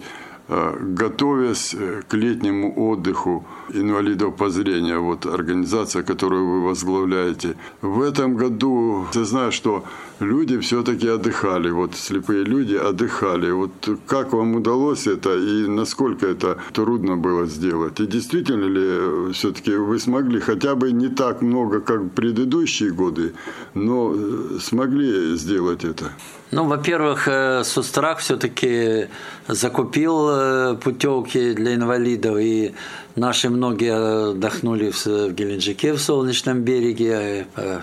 Э, 0.53 0.75
готовясь 0.81 1.73
э, 1.73 2.01
к 2.09 2.13
летнему 2.13 2.73
отдыху 2.75 3.45
инвалидов 3.73 4.35
по 4.35 4.49
зрению, 4.49 5.01
вот 5.01 5.25
организация, 5.25 6.03
которую 6.03 6.45
вы 6.45 6.67
возглавляете. 6.67 7.55
В 7.81 8.01
этом 8.01 8.35
году, 8.35 9.05
я 9.13 9.23
знаю, 9.23 9.53
что 9.53 9.85
люди 10.19 10.59
все-таки 10.59 11.07
отдыхали, 11.07 11.71
вот 11.71 11.95
слепые 11.95 12.43
люди 12.43 12.75
отдыхали. 12.75 13.51
Вот 13.51 13.71
как 14.07 14.33
вам 14.33 14.55
удалось 14.55 15.07
это 15.07 15.37
и 15.37 15.67
насколько 15.67 16.27
это 16.27 16.57
трудно 16.73 17.15
было 17.15 17.45
сделать? 17.45 18.01
И 18.01 18.05
действительно 18.05 18.65
ли 18.65 18.83
э, 18.85 19.31
все-таки 19.33 19.73
вы 19.75 19.99
смогли 19.99 20.41
хотя 20.41 20.75
бы 20.75 20.91
не 20.91 21.07
так 21.07 21.41
много, 21.41 21.79
как 21.79 22.01
в 22.01 22.09
предыдущие 22.09 22.91
годы, 22.91 23.31
но 23.73 24.13
смогли 24.59 25.37
сделать 25.37 25.85
это? 25.85 26.11
Ну, 26.51 26.65
во-первых, 26.65 27.29
Сустрах 27.63 28.19
все-таки 28.19 29.07
закупил 29.47 30.29
э, 30.29 30.75
путевки 30.75 31.53
для 31.53 31.75
инвалидов, 31.75 32.37
и 32.39 32.73
наши 33.15 33.49
многие 33.49 34.31
отдохнули 34.31 34.91
в 34.91 35.33
Геленджике, 35.33 35.93
в 35.93 36.01
Солнечном 36.01 36.61
береге, 36.61 37.47
э, 37.55 37.79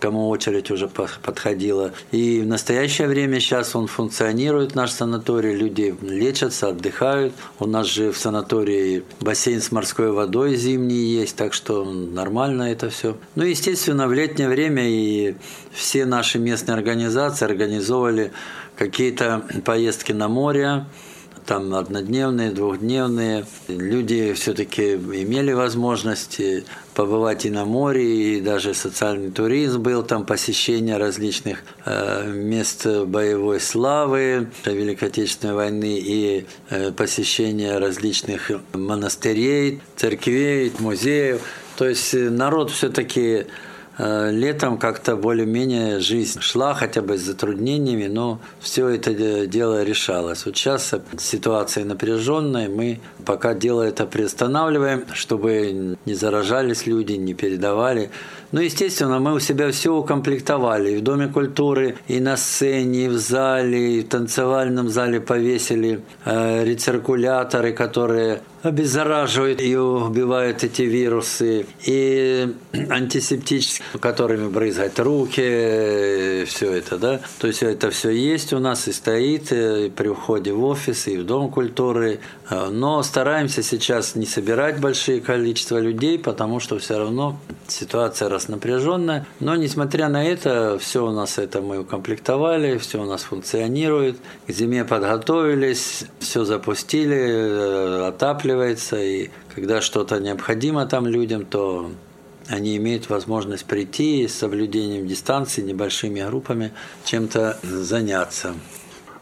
кому 0.00 0.28
очередь 0.28 0.70
уже 0.70 0.88
подходила. 0.88 1.92
И 2.10 2.40
в 2.40 2.46
настоящее 2.46 3.06
время 3.06 3.38
сейчас 3.38 3.76
он 3.76 3.86
функционирует, 3.86 4.74
наш 4.74 4.90
санаторий, 4.90 5.54
люди 5.54 5.94
лечатся, 6.02 6.68
отдыхают. 6.68 7.34
У 7.58 7.66
нас 7.66 7.86
же 7.86 8.10
в 8.10 8.18
санатории 8.18 9.04
бассейн 9.20 9.60
с 9.60 9.70
морской 9.70 10.10
водой 10.10 10.56
зимний 10.56 11.12
есть, 11.20 11.36
так 11.36 11.52
что 11.52 11.84
нормально 11.84 12.64
это 12.64 12.90
все. 12.90 13.16
Ну, 13.34 13.44
естественно, 13.44 14.08
в 14.08 14.12
летнее 14.12 14.48
время 14.48 14.88
и 14.88 15.34
все 15.72 16.06
наши 16.06 16.38
местные 16.38 16.74
организации 16.74 17.44
организовывали 17.44 18.32
какие-то 18.76 19.44
поездки 19.64 20.12
на 20.12 20.28
море, 20.28 20.86
там 21.50 21.74
однодневные, 21.74 22.52
двухдневные. 22.52 23.44
Люди 23.66 24.34
все-таки 24.34 24.94
имели 24.94 25.50
возможность 25.50 26.40
побывать 26.94 27.44
и 27.44 27.50
на 27.50 27.64
море, 27.64 28.36
и 28.36 28.40
даже 28.40 28.72
социальный 28.72 29.32
туризм 29.32 29.82
был, 29.82 30.04
там 30.04 30.24
посещение 30.24 30.96
различных 30.96 31.64
э, 31.84 32.30
мест 32.32 32.86
боевой 32.86 33.58
славы 33.58 34.46
Великой 34.64 35.08
Отечественной 35.08 35.54
войны 35.54 35.98
и 35.98 36.46
э, 36.68 36.92
посещение 36.92 37.78
различных 37.78 38.52
монастырей, 38.72 39.80
церквей, 39.96 40.72
музеев. 40.78 41.42
То 41.76 41.88
есть 41.88 42.14
народ 42.14 42.70
все-таки 42.70 43.46
Э, 43.48 43.69
летом 43.98 44.78
как-то 44.78 45.16
более-менее 45.16 46.00
жизнь 46.00 46.40
шла, 46.40 46.74
хотя 46.74 47.02
бы 47.02 47.18
с 47.18 47.20
затруднениями, 47.20 48.06
но 48.06 48.40
все 48.60 48.88
это 48.88 49.46
дело 49.46 49.82
решалось. 49.82 50.46
Вот 50.46 50.56
сейчас 50.56 50.94
ситуация 51.18 51.84
напряженная, 51.84 52.68
мы 52.68 53.00
пока 53.26 53.54
дело 53.54 53.82
это 53.82 54.06
приостанавливаем, 54.06 55.04
чтобы 55.12 55.96
не 56.06 56.14
заражались 56.14 56.86
люди, 56.86 57.12
не 57.12 57.34
передавали. 57.34 58.10
Ну, 58.52 58.60
естественно, 58.60 59.20
мы 59.20 59.34
у 59.34 59.38
себя 59.38 59.70
все 59.70 59.94
укомплектовали. 59.94 60.92
И 60.92 60.96
в 60.96 61.02
Доме 61.02 61.28
культуры, 61.28 61.96
и 62.08 62.20
на 62.20 62.36
сцене, 62.36 63.04
и 63.04 63.08
в 63.08 63.18
зале, 63.18 63.98
и 63.98 64.00
в 64.02 64.08
танцевальном 64.08 64.88
зале 64.88 65.20
повесили 65.20 66.00
э, 66.24 66.64
рециркуляторы, 66.64 67.72
которые 67.72 68.40
обеззараживают 68.62 69.60
и 69.60 69.76
убивают 69.76 70.64
эти 70.64 70.82
вирусы, 70.82 71.66
и 71.86 72.54
антисептические, 72.90 73.86
которыми 74.00 74.48
брызгать 74.48 74.98
руки, 74.98 76.44
все 76.46 76.72
это, 76.72 76.98
да. 76.98 77.20
То 77.38 77.46
есть 77.46 77.62
это 77.62 77.90
все 77.90 78.10
есть 78.10 78.52
у 78.52 78.58
нас 78.58 78.88
и 78.88 78.92
стоит 78.92 79.52
и 79.52 79.90
при 79.94 80.08
входе 80.12 80.52
в 80.52 80.64
офис, 80.64 81.06
и 81.06 81.16
в 81.16 81.24
Дом 81.24 81.50
культуры. 81.50 82.20
Но 82.50 83.02
стараемся 83.02 83.62
сейчас 83.62 84.14
не 84.14 84.26
собирать 84.26 84.80
большие 84.80 85.20
количества 85.20 85.78
людей, 85.78 86.18
потому 86.18 86.60
что 86.60 86.78
все 86.78 86.98
равно 86.98 87.38
ситуация 87.68 88.28
раз 88.40 88.48
напряженная. 88.48 89.26
Но 89.40 89.56
несмотря 89.56 90.08
на 90.08 90.24
это, 90.24 90.78
все 90.78 91.06
у 91.06 91.10
нас 91.10 91.38
это 91.38 91.60
мы 91.60 91.80
укомплектовали, 91.80 92.78
все 92.78 93.02
у 93.02 93.04
нас 93.04 93.22
функционирует. 93.22 94.16
К 94.46 94.52
зиме 94.52 94.84
подготовились, 94.84 96.04
все 96.18 96.44
запустили, 96.44 98.08
отапливали 98.08 98.40
накапливается, 98.40 98.96
и 98.96 99.30
когда 99.54 99.80
что-то 99.80 100.18
необходимо 100.18 100.86
там 100.86 101.06
людям, 101.06 101.44
то 101.44 101.90
они 102.48 102.76
имеют 102.76 103.08
возможность 103.10 103.64
прийти 103.64 104.26
с 104.26 104.34
соблюдением 104.34 105.06
дистанции, 105.06 105.62
небольшими 105.62 106.20
группами, 106.20 106.72
чем-то 107.04 107.58
заняться. 107.62 108.54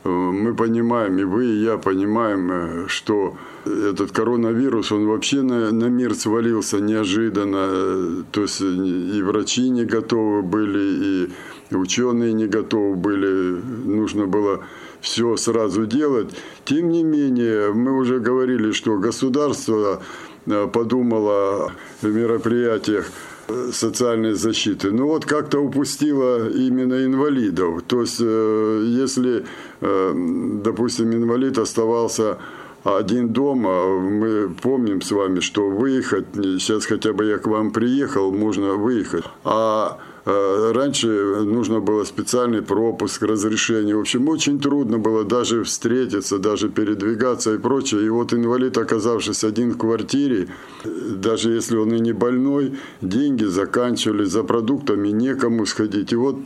Мы 0.09 0.55
понимаем, 0.55 1.19
и 1.19 1.25
вы, 1.25 1.47
и 1.47 1.63
я 1.63 1.79
понимаем, 1.79 2.51
э, 2.51 2.89
что 2.89 3.37
этот 3.65 4.13
коронавирус, 4.13 4.93
он 4.93 5.07
вообще 5.07 5.43
на, 5.43 5.71
на 5.73 5.87
мир 5.87 6.15
свалился 6.15 6.81
неожиданно. 6.81 8.25
То 8.33 8.43
есть 8.43 8.61
и 8.61 9.23
врачи 9.23 9.69
не 9.69 9.85
готовы 9.85 10.43
были, 10.43 11.29
и 11.71 11.75
ученые 11.75 12.33
не 12.33 12.47
готовы 12.47 12.97
были. 12.97 13.61
Нужно 13.85 14.27
было 14.27 14.61
все 15.01 15.37
сразу 15.37 15.87
делать. 15.87 16.31
Тем 16.65 16.89
не 16.89 17.03
менее, 17.03 17.73
мы 17.73 17.97
уже 17.97 18.19
говорили, 18.19 18.73
что 18.73 18.99
государство 18.99 20.03
э, 20.47 20.69
подумало 20.73 21.73
о 22.03 22.07
мероприятиях 22.07 23.07
э, 23.07 23.38
социальной 23.73 24.35
защиты. 24.35 24.91
Ну 24.91 25.07
вот 25.07 25.25
как-то 25.25 25.59
упустила 25.59 26.49
именно 26.49 27.05
инвалидов. 27.05 27.83
То 27.87 28.03
есть, 28.03 28.21
э, 28.21 28.85
если, 28.87 29.45
допустим, 29.81 31.13
инвалид 31.13 31.59
оставался 31.59 32.39
один 32.85 33.29
дома. 33.29 33.99
Мы 33.99 34.49
помним 34.63 35.03
с 35.03 35.11
вами, 35.11 35.41
что 35.41 35.69
выехать, 35.69 36.27
сейчас 36.35 36.87
хотя 36.87 37.13
бы 37.13 37.27
я 37.27 37.39
к 37.39 37.47
вам 37.47 37.71
приехал, 37.71 38.33
можно 38.33 38.75
выехать. 38.75 39.25
А 39.45 39.99
Э, 40.18 40.18
раньше 40.29 41.09
нужно 41.45 41.81
было 41.81 42.05
специальный 42.05 42.63
пропуск, 42.63 43.23
разрешение. 43.23 43.97
В 43.97 44.01
общем, 44.01 44.29
очень 44.29 44.61
трудно 44.61 44.99
было 44.99 45.25
даже 45.25 45.65
встретиться, 45.65 46.39
даже 46.39 46.69
передвигаться 46.69 47.55
и 47.55 47.59
прочее. 47.59 48.05
И 48.05 48.09
вот 48.09 48.33
инвалид, 48.33 48.77
оказавшись 48.77 49.45
один 49.45 49.73
в 49.73 49.79
квартире, 49.79 50.49
даже 50.85 51.53
если 51.53 51.77
он 51.77 51.95
и 51.95 52.01
не 52.01 52.13
больной, 52.13 52.79
деньги 53.01 53.45
заканчивались, 53.45 54.29
за 54.29 54.45
продуктами 54.45 55.09
некому 55.09 55.67
сходить. 55.67 56.13
И 56.13 56.17
вот 56.17 56.37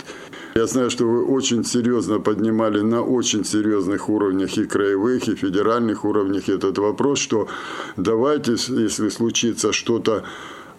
я 0.54 0.66
знаю, 0.66 0.90
что 0.90 1.04
вы 1.06 1.24
очень 1.24 1.64
серьезно 1.64 2.20
поднимали 2.20 2.80
на 2.80 3.02
очень 3.02 3.44
серьезных 3.44 4.08
уровнях 4.08 4.58
и 4.58 4.64
краевых, 4.64 5.28
и 5.28 5.34
федеральных 5.34 6.04
уровнях 6.04 6.48
этот 6.48 6.78
вопрос, 6.78 7.18
что 7.18 7.48
давайте, 7.96 8.52
если 8.52 9.08
случится 9.08 9.72
что-то 9.72 10.24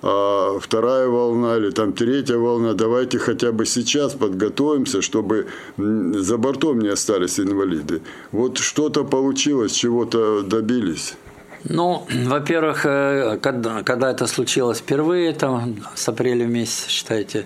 а 0.03 0.59
вторая 0.59 1.07
волна 1.07 1.55
или 1.57 1.71
там 1.71 1.93
третья 1.93 2.37
волна, 2.37 2.73
давайте 2.73 3.19
хотя 3.19 3.53
бы 3.53 3.65
сейчас 3.65 4.13
подготовимся, 4.13 5.01
чтобы 5.01 5.47
за 5.77 6.37
бортом 6.37 6.79
не 6.79 6.89
остались 6.89 7.39
инвалиды. 7.39 8.01
Вот 8.31 8.57
что-то 8.57 9.05
получилось, 9.05 9.71
чего-то 9.71 10.43
добились. 10.43 11.15
Ну, 11.69 12.05
во-первых, 12.25 12.85
э, 12.85 13.37
когда, 13.41 13.83
когда 13.83 14.11
это 14.11 14.27
случилось 14.27 14.79
впервые, 14.79 15.31
там, 15.31 15.75
с 15.95 16.09
апреля 16.09 16.45
месяца, 16.45 16.89
считайте, 16.89 17.45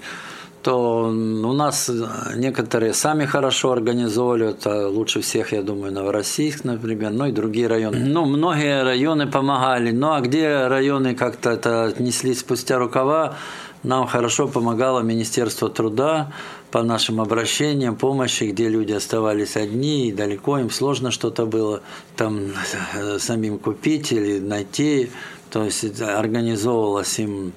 то 0.67 1.03
у 1.07 1.53
нас 1.53 1.89
некоторые 2.35 2.93
сами 2.93 3.23
хорошо 3.23 3.71
организовали, 3.71 4.49
это 4.49 4.89
лучше 4.89 5.21
всех, 5.21 5.53
я 5.53 5.61
думаю, 5.61 5.93
Новороссийск, 5.93 6.65
например, 6.65 7.11
ну 7.11 7.27
и 7.27 7.31
другие 7.31 7.67
районы. 7.67 7.99
Ну, 7.99 8.25
многие 8.25 8.83
районы 8.83 9.27
помогали, 9.27 9.91
ну 9.91 10.11
а 10.11 10.19
где 10.19 10.67
районы 10.67 11.15
как-то 11.15 11.51
это 11.51 11.85
отнеслись 11.85 12.39
спустя 12.39 12.79
рукава, 12.79 13.37
нам 13.83 14.07
хорошо 14.07 14.49
помогало 14.49 14.99
Министерство 15.03 15.69
труда 15.69 16.33
по 16.69 16.83
нашим 16.83 17.21
обращениям, 17.21 17.95
помощи, 17.95 18.43
где 18.43 18.67
люди 18.67 18.91
оставались 18.91 19.55
одни, 19.55 20.09
и 20.09 20.11
далеко 20.11 20.59
им 20.59 20.69
сложно 20.69 21.11
что-то 21.11 21.45
было 21.45 21.79
там 22.17 22.51
э, 22.93 23.19
самим 23.19 23.57
купить 23.57 24.11
или 24.11 24.39
найти. 24.39 25.11
То 25.49 25.63
есть 25.63 26.01
организовывалось 26.01 27.19
им 27.19 27.53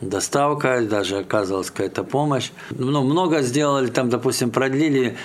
доставка, 0.00 0.80
даже 0.82 1.18
оказывалась 1.18 1.70
какая-то 1.70 2.04
помощь. 2.04 2.50
Ну, 2.70 3.02
много 3.02 3.42
сделали, 3.42 3.88
там, 3.88 4.08
допустим, 4.10 4.50
продлили 4.50 5.16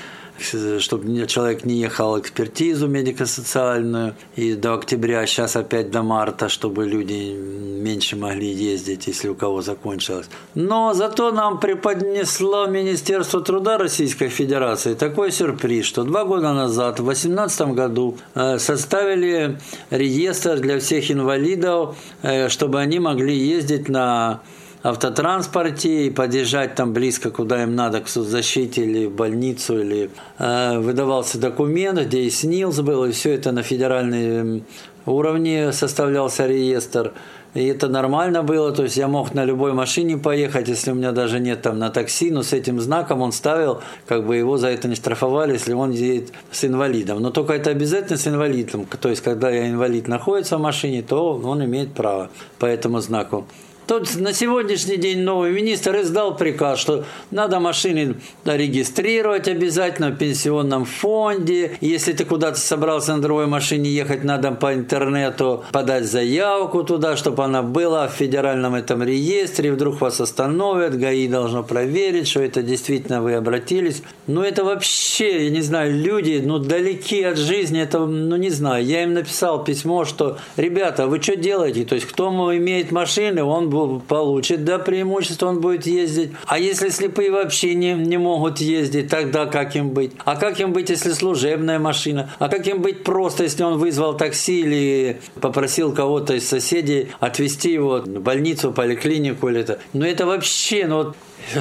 чтобы 0.79 1.27
человек 1.27 1.63
не 1.65 1.75
ехал 1.75 2.19
экспертизу 2.19 2.87
медико-социальную, 2.87 4.15
и 4.35 4.53
до 4.53 4.73
октября, 4.73 5.25
сейчас 5.25 5.55
опять 5.55 5.91
до 5.91 6.03
марта, 6.03 6.49
чтобы 6.49 6.85
люди 6.85 7.33
меньше 7.33 8.15
могли 8.15 8.47
ездить, 8.47 9.07
если 9.07 9.29
у 9.29 9.35
кого 9.35 9.61
закончилось. 9.61 10.27
Но 10.55 10.93
зато 10.93 11.31
нам 11.31 11.59
преподнесло 11.59 12.67
Министерство 12.67 13.41
труда 13.41 13.77
Российской 13.77 14.27
Федерации 14.27 14.93
такой 14.93 15.31
сюрприз, 15.31 15.85
что 15.85 16.03
два 16.03 16.25
года 16.25 16.53
назад, 16.53 16.99
в 16.99 17.03
2018 17.03 17.73
году, 17.73 18.17
э, 18.35 18.59
составили 18.59 19.57
реестр 19.89 20.59
для 20.59 20.79
всех 20.79 21.11
инвалидов, 21.11 21.95
э, 22.23 22.49
чтобы 22.49 22.81
они 22.81 22.99
могли 22.99 23.35
ездить 23.35 23.89
на 23.89 24.41
автотранспорте 24.85 26.05
и 26.05 26.09
подъезжать 26.11 26.75
там 26.75 26.93
близко, 26.93 27.31
куда 27.31 27.63
им 27.63 27.75
надо, 27.75 28.01
к 28.01 28.07
соцзащите 28.07 28.83
или 28.83 29.07
в 29.07 29.15
больницу, 29.15 29.79
или 29.79 30.11
э, 30.37 30.77
выдавался 30.77 31.39
документ, 31.39 31.99
где 31.99 32.21
и 32.21 32.29
СНИЛС 32.29 32.81
был, 32.81 33.05
и 33.05 33.11
все 33.11 33.33
это 33.33 33.51
на 33.51 33.63
федеральном 33.63 34.63
уровне 35.07 35.71
составлялся 35.71 36.45
реестр. 36.45 37.13
И 37.55 37.65
это 37.65 37.87
нормально 37.87 38.43
было, 38.43 38.71
то 38.73 38.83
есть 38.83 38.97
я 38.97 39.07
мог 39.07 39.33
на 39.33 39.43
любой 39.43 39.73
машине 39.73 40.17
поехать, 40.17 40.67
если 40.67 40.91
у 40.91 40.93
меня 40.93 41.13
даже 41.13 41.39
нет 41.39 41.63
там 41.63 41.79
на 41.79 41.89
такси, 41.89 42.29
но 42.29 42.43
с 42.43 42.53
этим 42.53 42.79
знаком 42.79 43.21
он 43.21 43.31
ставил, 43.31 43.81
как 44.05 44.27
бы 44.27 44.35
его 44.35 44.57
за 44.57 44.67
это 44.67 44.87
не 44.87 44.95
штрафовали, 44.95 45.53
если 45.53 45.73
он 45.73 45.89
едет 45.91 46.31
с 46.51 46.63
инвалидом. 46.63 47.21
Но 47.21 47.31
только 47.31 47.53
это 47.53 47.71
обязательно 47.71 48.19
с 48.19 48.27
инвалидом, 48.27 48.85
то 48.85 49.09
есть 49.09 49.23
когда 49.23 49.49
я 49.49 49.67
инвалид 49.67 50.07
находится 50.07 50.57
в 50.57 50.61
машине, 50.61 51.01
то 51.01 51.37
он 51.37 51.63
имеет 51.65 51.93
право 51.93 52.29
по 52.59 52.67
этому 52.67 52.99
знаку. 52.99 53.47
Тут 53.87 54.15
на 54.15 54.33
сегодняшний 54.33 54.97
день 54.97 55.21
новый 55.21 55.51
министр 55.51 56.01
издал 56.01 56.35
приказ, 56.35 56.79
что 56.79 57.05
надо 57.29 57.59
машины 57.59 58.15
регистрировать 58.43 59.47
обязательно 59.47 60.09
в 60.09 60.17
пенсионном 60.17 60.85
фонде. 60.85 61.77
Если 61.81 62.13
ты 62.13 62.25
куда-то 62.25 62.59
собрался 62.59 63.15
на 63.15 63.21
другой 63.21 63.45
машине 63.45 63.91
ехать, 63.91 64.23
надо 64.23 64.51
по 64.53 64.73
интернету 64.73 65.63
подать 65.71 66.05
заявку 66.05 66.83
туда, 66.83 67.15
чтобы 67.15 67.43
она 67.43 67.61
была 67.61 68.07
в 68.07 68.13
федеральном 68.13 68.73
этом 68.73 69.03
реестре. 69.03 69.71
Вдруг 69.71 70.01
вас 70.01 70.19
остановят, 70.19 70.97
ГАИ 70.97 71.27
должно 71.27 71.61
проверить, 71.61 72.27
что 72.27 72.41
это 72.41 72.63
действительно 72.63 73.21
вы 73.21 73.35
обратились. 73.35 74.01
Ну 74.25 74.41
это 74.41 74.63
вообще, 74.63 75.45
я 75.45 75.49
не 75.51 75.61
знаю, 75.61 75.95
люди, 75.95 76.41
ну 76.43 76.57
далеки 76.57 77.21
от 77.21 77.37
жизни, 77.37 77.81
это, 77.81 77.99
ну 77.99 78.35
не 78.35 78.49
знаю. 78.49 78.83
Я 78.83 79.03
им 79.03 79.13
написал 79.13 79.63
письмо, 79.63 80.05
что, 80.05 80.39
ребята, 80.57 81.05
вы 81.05 81.21
что 81.21 81.35
делаете? 81.35 81.85
То 81.85 81.93
есть 81.93 82.07
кто 82.07 82.25
имеет 82.55 82.91
машины, 82.91 83.43
он 83.43 83.74
получит 84.07 84.63
да, 84.63 84.79
преимущество, 84.79 85.47
он 85.47 85.61
будет 85.61 85.85
ездить. 85.85 86.31
А 86.47 86.59
если 86.59 86.89
слепые 86.89 87.31
вообще 87.31 87.75
не, 87.75 87.93
не 87.93 88.17
могут 88.17 88.59
ездить, 88.59 89.09
тогда 89.09 89.45
как 89.45 89.75
им 89.75 89.89
быть? 89.89 90.11
А 90.25 90.35
как 90.35 90.59
им 90.59 90.73
быть, 90.73 90.89
если 90.89 91.11
служебная 91.11 91.79
машина? 91.79 92.31
А 92.39 92.49
как 92.49 92.67
им 92.67 92.81
быть 92.81 93.03
просто, 93.03 93.43
если 93.43 93.63
он 93.63 93.77
вызвал 93.77 94.17
такси 94.17 94.61
или 94.61 95.21
попросил 95.41 95.93
кого-то 95.93 96.33
из 96.33 96.47
соседей 96.47 97.09
отвезти 97.19 97.71
его 97.71 97.99
в 97.99 98.21
больницу, 98.21 98.71
поликлинику 98.71 99.49
или 99.49 99.61
это? 99.61 99.79
Ну 99.93 100.05
это 100.05 100.25
вообще, 100.25 100.85
ну 100.87 100.97
вот 100.97 101.15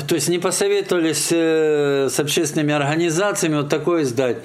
то 0.08 0.14
есть 0.14 0.28
не 0.28 0.38
посоветовались 0.38 1.28
э, 1.30 2.08
с 2.10 2.18
общественными 2.18 2.72
организациями 2.72 3.56
вот 3.56 3.68
такое 3.68 4.02
издать 4.02 4.38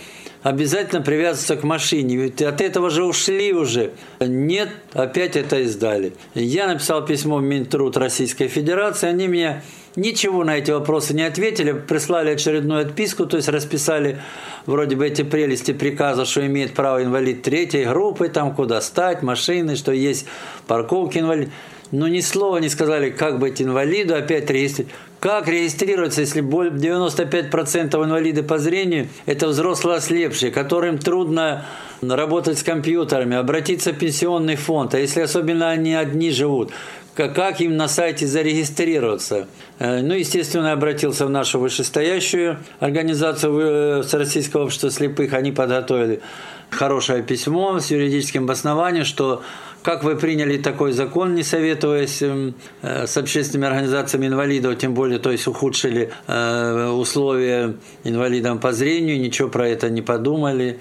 обязательно 0.43 1.01
привязываться 1.01 1.55
к 1.57 1.63
машине. 1.63 2.15
Ведь 2.15 2.41
от 2.41 2.61
этого 2.61 2.89
же 2.89 3.03
ушли 3.03 3.53
уже. 3.53 3.91
Нет, 4.19 4.69
опять 4.93 5.35
это 5.35 5.59
издали. 5.61 6.13
Я 6.33 6.67
написал 6.67 7.05
письмо 7.05 7.37
в 7.37 7.41
Минтруд 7.41 7.97
Российской 7.97 8.47
Федерации, 8.47 9.09
они 9.09 9.27
мне 9.27 9.61
ничего 9.95 10.43
на 10.43 10.57
эти 10.57 10.71
вопросы 10.71 11.13
не 11.13 11.23
ответили, 11.23 11.73
прислали 11.73 12.31
очередную 12.31 12.81
отписку, 12.81 13.25
то 13.25 13.37
есть 13.37 13.49
расписали 13.49 14.19
вроде 14.65 14.95
бы 14.95 15.07
эти 15.07 15.23
прелести 15.23 15.73
приказа, 15.73 16.25
что 16.25 16.45
имеет 16.45 16.73
право 16.73 17.03
инвалид 17.03 17.41
третьей 17.41 17.85
группы, 17.85 18.29
там 18.29 18.55
куда 18.55 18.81
стать, 18.81 19.21
машины, 19.21 19.75
что 19.75 19.91
есть 19.91 20.25
парковки 20.67 21.19
инвалид. 21.19 21.49
Но 21.91 22.07
ни 22.07 22.19
слова 22.19 22.59
не 22.59 22.69
сказали, 22.69 23.09
как 23.09 23.39
быть 23.39 23.61
инвалиду, 23.61 24.15
опять 24.15 24.49
регистрировать. 24.49 24.93
Как 25.19 25.49
регистрироваться, 25.49 26.21
если 26.21 26.41
95% 26.41 28.03
инвалиды 28.03 28.41
по 28.41 28.57
зрению– 28.57 29.09
это 29.25 29.47
взрослые 29.47 29.97
ослепшие, 29.97 30.49
которым 30.49 30.97
трудно 30.97 31.65
работать 32.01 32.57
с 32.57 32.63
компьютерами, 32.63 33.35
обратиться 33.35 33.91
в 33.91 33.97
пенсионный 33.97 34.55
фонд, 34.55 34.93
а 34.93 34.99
если 34.99 35.19
особенно 35.19 35.69
они 35.69 35.93
одни 35.93 36.31
живут, 36.31 36.71
как 37.15 37.59
им 37.59 37.75
на 37.75 37.89
сайте 37.89 38.25
зарегистрироваться. 38.27 39.49
Э, 39.79 39.99
ну, 40.01 40.13
естественно, 40.13 40.67
я 40.67 40.73
обратился 40.73 41.25
в 41.25 41.29
нашу 41.29 41.59
вышестоящую 41.59 42.59
организацию 42.79 44.03
с 44.03 44.13
Российского 44.13 44.63
общества 44.63 44.89
слепых. 44.89 45.33
Они 45.33 45.51
подготовили 45.51 46.21
хорошее 46.69 47.23
письмо 47.23 47.79
с 47.79 47.91
юридическим 47.91 48.43
обоснованием, 48.45 49.03
что 49.03 49.43
как 49.81 50.03
вы 50.03 50.15
приняли 50.15 50.57
такой 50.57 50.91
закон, 50.91 51.35
не 51.35 51.43
советуясь 51.43 52.21
эм, 52.21 52.55
э, 52.81 53.07
с 53.07 53.17
общественными 53.17 53.67
организациями 53.67 54.27
инвалидов, 54.27 54.77
тем 54.77 54.93
более, 54.93 55.19
то 55.19 55.31
есть 55.31 55.47
ухудшили 55.47 56.11
э, 56.27 56.89
условия 56.89 57.75
инвалидам 58.03 58.59
по 58.59 58.73
зрению, 58.73 59.19
ничего 59.19 59.49
про 59.49 59.67
это 59.67 59.89
не 59.89 60.01
подумали. 60.01 60.79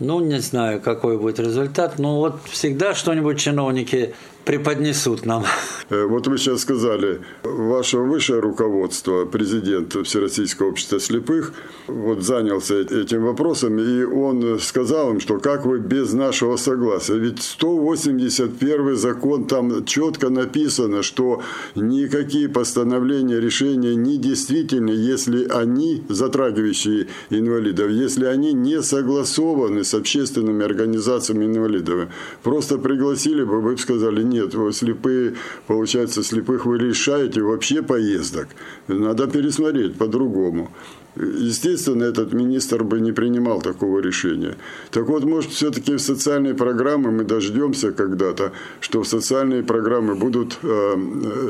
Ну, 0.00 0.20
не 0.20 0.40
знаю, 0.40 0.80
какой 0.80 1.18
будет 1.18 1.38
результат. 1.38 1.98
Но 1.98 2.16
вот 2.16 2.40
всегда 2.50 2.94
что-нибудь 2.94 3.38
чиновники 3.38 4.14
преподнесут 4.44 5.26
нам. 5.26 5.44
Э, 5.90 6.04
вот 6.04 6.26
вы 6.26 6.38
сейчас 6.38 6.60
сказали, 6.60 7.20
ваше 7.42 7.98
высшее 7.98 8.40
руководство, 8.40 9.24
президент 9.24 9.94
Всероссийского 10.06 10.68
общества 10.68 11.00
слепых, 11.00 11.52
вот 11.86 12.22
занялся 12.22 12.76
этим 12.76 13.24
вопросом, 13.24 13.78
и 13.78 14.04
он 14.04 14.58
сказал 14.60 15.10
им, 15.10 15.20
что 15.20 15.38
как 15.38 15.66
вы 15.66 15.78
без 15.78 16.12
нашего 16.12 16.56
согласия? 16.56 17.18
Ведь 17.18 17.42
181 17.42 18.96
закон, 18.96 19.46
там 19.46 19.84
четко 19.84 20.30
написано, 20.30 21.02
что 21.02 21.42
никакие 21.74 22.48
постановления, 22.48 23.40
решения 23.40 23.94
не 23.94 24.16
действительны, 24.16 24.90
если 24.90 25.46
они, 25.48 26.04
затрагивающие 26.08 27.08
инвалидов, 27.30 27.90
если 27.90 28.26
они 28.26 28.52
не 28.52 28.82
согласованы 28.82 29.84
с 29.84 29.94
общественными 29.94 30.64
организациями 30.64 31.46
инвалидов. 31.46 32.08
Просто 32.42 32.78
пригласили 32.78 33.42
бы, 33.42 33.60
вы 33.60 33.72
бы 33.72 33.78
сказали, 33.78 34.22
нет, 34.22 34.39
нет, 34.40 34.74
слепые, 34.74 35.34
получается, 35.66 36.22
слепых 36.22 36.66
вы 36.66 36.78
лишаете 36.78 37.42
вообще 37.42 37.82
поездок. 37.82 38.48
Надо 38.88 39.26
пересмотреть 39.26 39.96
по-другому. 39.96 40.70
Естественно, 41.16 42.04
этот 42.04 42.32
министр 42.32 42.84
бы 42.84 43.00
не 43.00 43.12
принимал 43.12 43.60
такого 43.60 43.98
решения. 43.98 44.56
Так 44.90 45.08
вот, 45.08 45.24
может, 45.24 45.50
все-таки 45.50 45.94
в 45.94 46.00
социальные 46.00 46.54
программы 46.54 47.10
мы 47.10 47.24
дождемся 47.24 47.90
когда-то, 47.92 48.52
что 48.80 49.02
в 49.02 49.08
социальные 49.08 49.64
программы 49.64 50.14
будут 50.14 50.58
э, 50.62 50.94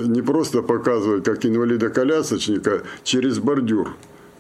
не 0.06 0.22
просто 0.22 0.62
показывать, 0.62 1.24
как 1.24 1.44
инвалида-колясочника 1.44 2.82
через 3.04 3.38
бордюр 3.38 3.90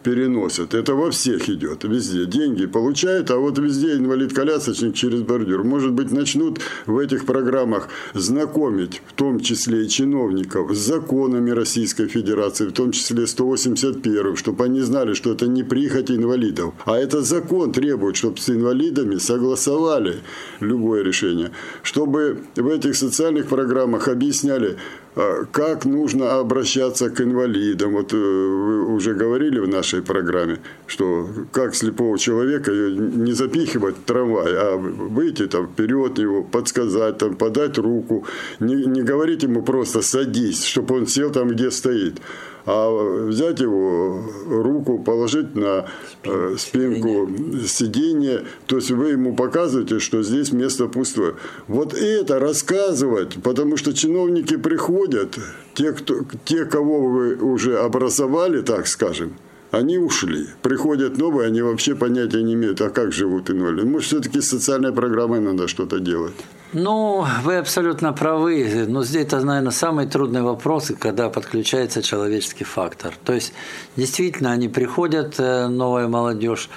переносят. 0.02 0.74
Это 0.74 0.94
во 0.94 1.10
всех 1.10 1.48
идет, 1.48 1.84
везде. 1.84 2.26
Деньги 2.26 2.66
получают, 2.66 3.30
а 3.30 3.36
вот 3.36 3.58
везде 3.58 3.94
инвалид-колясочник 3.94 4.94
через 4.94 5.22
бордюр. 5.22 5.64
Может 5.64 5.92
быть, 5.92 6.10
начнут 6.10 6.60
в 6.86 6.98
этих 6.98 7.26
программах 7.26 7.88
знакомить, 8.14 9.02
в 9.06 9.12
том 9.12 9.40
числе 9.40 9.84
и 9.84 9.88
чиновников, 9.88 10.74
с 10.74 10.78
законами 10.78 11.50
Российской 11.50 12.08
Федерации, 12.08 12.66
в 12.66 12.72
том 12.72 12.92
числе 12.92 13.26
181 13.26 14.36
чтобы 14.36 14.64
они 14.64 14.80
знали, 14.80 15.14
что 15.14 15.32
это 15.32 15.46
не 15.46 15.62
прихоть 15.62 16.10
инвалидов. 16.10 16.74
А 16.84 16.96
это 16.96 17.22
закон 17.22 17.72
требует, 17.72 18.16
чтобы 18.16 18.38
с 18.38 18.48
инвалидами 18.50 19.16
согласовали 19.16 20.20
любое 20.60 21.02
решение. 21.02 21.50
Чтобы 21.82 22.38
в 22.56 22.68
этих 22.68 22.96
социальных 22.96 23.46
программах 23.46 24.08
объясняли, 24.08 24.76
как 25.14 25.84
нужно 25.84 26.38
обращаться 26.38 27.10
к 27.10 27.20
инвалидам. 27.20 27.92
Вот 27.92 28.12
э, 28.12 28.16
вы 28.16 28.94
уже 28.94 29.14
говорили 29.14 29.58
в 29.58 29.68
нашей 29.68 30.02
программе, 30.02 30.58
что 30.86 31.28
как 31.52 31.74
слепого 31.74 32.18
человека 32.18 32.70
не 32.70 33.32
запихивать 33.32 33.96
в 33.96 34.04
трамвай, 34.04 34.52
а 34.54 34.76
выйти 34.76 35.46
там 35.46 35.66
вперед 35.66 36.18
его, 36.18 36.42
подсказать, 36.42 37.18
там, 37.18 37.34
подать 37.34 37.78
руку, 37.78 38.24
не, 38.60 38.86
не 38.86 39.02
говорить 39.02 39.42
ему 39.42 39.62
просто 39.62 40.02
садись, 40.02 40.64
чтобы 40.64 40.96
он 40.96 41.06
сел 41.06 41.30
там, 41.30 41.48
где 41.48 41.70
стоит 41.70 42.20
а 42.66 43.26
взять 43.26 43.60
его 43.60 44.22
руку, 44.48 44.98
положить 44.98 45.54
на 45.54 45.86
э, 46.24 46.54
спинку 46.58 47.28
сиденья, 47.66 48.44
то 48.66 48.76
есть 48.76 48.90
вы 48.90 49.10
ему 49.10 49.34
показываете, 49.34 49.98
что 49.98 50.22
здесь 50.22 50.52
место 50.52 50.86
пустое. 50.86 51.34
Вот 51.68 51.94
это 51.94 52.38
рассказывать, 52.38 53.42
потому 53.42 53.76
что 53.76 53.92
чиновники 53.92 54.56
приходят, 54.56 55.38
те, 55.74 55.92
кто, 55.92 56.20
те 56.44 56.64
кого 56.64 57.08
вы 57.08 57.36
уже 57.36 57.78
образовали, 57.78 58.60
так 58.60 58.86
скажем, 58.86 59.34
они 59.70 59.98
ушли. 59.98 60.46
Приходят 60.62 61.18
новые, 61.18 61.48
они 61.48 61.62
вообще 61.62 61.94
понятия 61.94 62.42
не 62.42 62.54
имеют, 62.54 62.80
а 62.80 62.90
как 62.90 63.12
живут 63.12 63.50
инвалиды. 63.50 63.86
Может, 63.86 64.08
все-таки 64.08 64.40
с 64.40 64.48
социальной 64.48 64.92
программой 64.92 65.40
надо 65.40 65.68
что-то 65.68 66.00
делать. 66.00 66.34
Ну, 66.72 67.26
вы 67.42 67.56
абсолютно 67.56 68.12
правы. 68.12 68.86
Но 68.88 69.04
здесь 69.04 69.26
это, 69.26 69.40
наверное, 69.40 69.72
самый 69.72 70.06
трудный 70.06 70.42
вопрос, 70.42 70.92
когда 70.98 71.28
подключается 71.28 72.02
человеческий 72.02 72.64
фактор. 72.64 73.12
То 73.24 73.32
есть, 73.32 73.52
действительно, 73.96 74.52
они 74.52 74.68
приходят, 74.68 75.34
э, 75.38 75.66
новая 75.68 76.06
молодежь, 76.06 76.68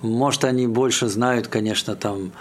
может, 0.00 0.44
они 0.44 0.66
больше 0.66 1.08
знают, 1.08 1.48
конечно, 1.48 1.96
там 1.96 2.32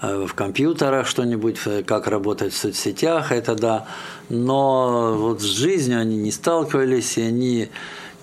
э, 0.00 0.26
в 0.26 0.34
компьютерах 0.34 1.06
что-нибудь, 1.06 1.58
э, 1.66 1.82
как 1.82 2.06
работать 2.06 2.54
в 2.54 2.56
соцсетях, 2.56 3.30
это 3.30 3.54
да. 3.54 3.86
Но 4.30 5.14
вот 5.18 5.42
с 5.42 5.44
жизнью 5.44 6.00
они 6.00 6.16
не 6.16 6.32
сталкивались, 6.32 7.18
и 7.18 7.22
они 7.22 7.68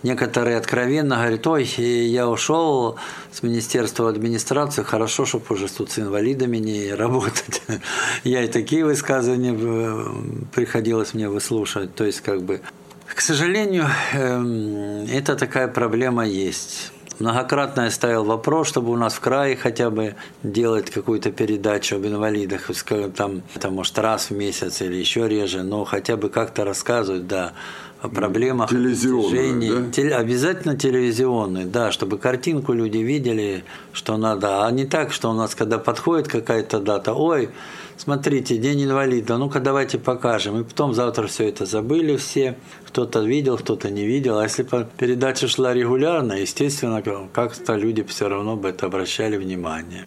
некоторые 0.03 0.57
откровенно 0.57 1.15
говорят, 1.17 1.47
ой, 1.47 1.63
я 1.65 2.27
ушел 2.27 2.97
с 3.31 3.43
Министерства 3.43 4.09
администрации, 4.09 4.83
хорошо, 4.83 5.25
чтобы 5.25 5.45
уже 5.49 5.67
тут 5.67 5.91
с 5.91 5.99
инвалидами 5.99 6.57
не 6.57 6.93
работать. 6.93 7.61
Я 8.23 8.43
и 8.43 8.47
такие 8.47 8.85
высказывания 8.85 9.55
э, 9.57 10.05
приходилось 10.53 11.13
мне 11.13 11.29
выслушивать. 11.29 11.95
То 11.95 12.05
есть, 12.05 12.21
как 12.21 12.41
бы, 12.41 12.61
к 13.07 13.21
сожалению, 13.21 13.87
эм, 14.13 15.05
это 15.07 15.35
такая 15.35 15.67
проблема 15.67 16.25
есть. 16.25 16.91
Многократно 17.21 17.81
я 17.81 17.91
ставил 17.91 18.23
вопрос, 18.23 18.67
чтобы 18.67 18.91
у 18.91 18.95
нас 18.95 19.13
в 19.13 19.19
крае 19.19 19.55
хотя 19.55 19.91
бы 19.91 20.15
делать 20.41 20.89
какую-то 20.89 21.31
передачу 21.31 21.97
об 21.97 22.07
инвалидах, 22.07 22.71
скажем, 22.73 23.11
там, 23.11 23.43
это 23.53 23.69
может 23.69 23.99
раз 23.99 24.31
в 24.31 24.33
месяц 24.33 24.81
или 24.81 24.95
еще 24.95 25.27
реже, 25.27 25.61
но 25.61 25.85
хотя 25.85 26.17
бы 26.17 26.29
как-то 26.29 26.65
рассказывать, 26.65 27.27
да, 27.27 27.53
о 28.01 28.09
проблемах 28.09 28.69
телевизионные, 28.69 29.73
да? 29.73 29.91
Теле, 29.91 30.15
обязательно 30.15 30.75
телевизионные, 30.75 31.65
да, 31.65 31.91
чтобы 31.91 32.17
картинку 32.17 32.73
люди 32.73 32.97
видели, 32.97 33.63
что 33.93 34.17
надо, 34.17 34.65
а 34.65 34.71
не 34.71 34.85
так, 34.85 35.11
что 35.13 35.29
у 35.29 35.33
нас, 35.33 35.53
когда 35.53 35.77
подходит 35.77 36.27
какая-то 36.27 36.79
дата, 36.79 37.13
ой, 37.13 37.49
смотрите, 37.97 38.57
день 38.57 38.85
инвалида, 38.85 39.37
ну-ка 39.37 39.59
давайте 39.59 39.99
покажем, 39.99 40.59
и 40.59 40.63
потом 40.63 40.95
завтра 40.95 41.27
все 41.27 41.47
это 41.47 41.65
забыли 41.67 42.17
все, 42.17 42.57
кто-то 42.87 43.21
видел, 43.21 43.57
кто-то 43.57 43.91
не 43.91 44.05
видел, 44.05 44.39
а 44.39 44.43
если 44.43 44.65
передача 44.97 45.47
шла 45.47 45.73
регулярно, 45.73 46.33
естественно, 46.33 47.03
как-то 47.31 47.75
люди 47.75 48.03
все 48.03 48.27
равно 48.27 48.55
бы 48.55 48.69
это 48.69 48.87
обращали 48.87 49.37
внимание. 49.37 50.05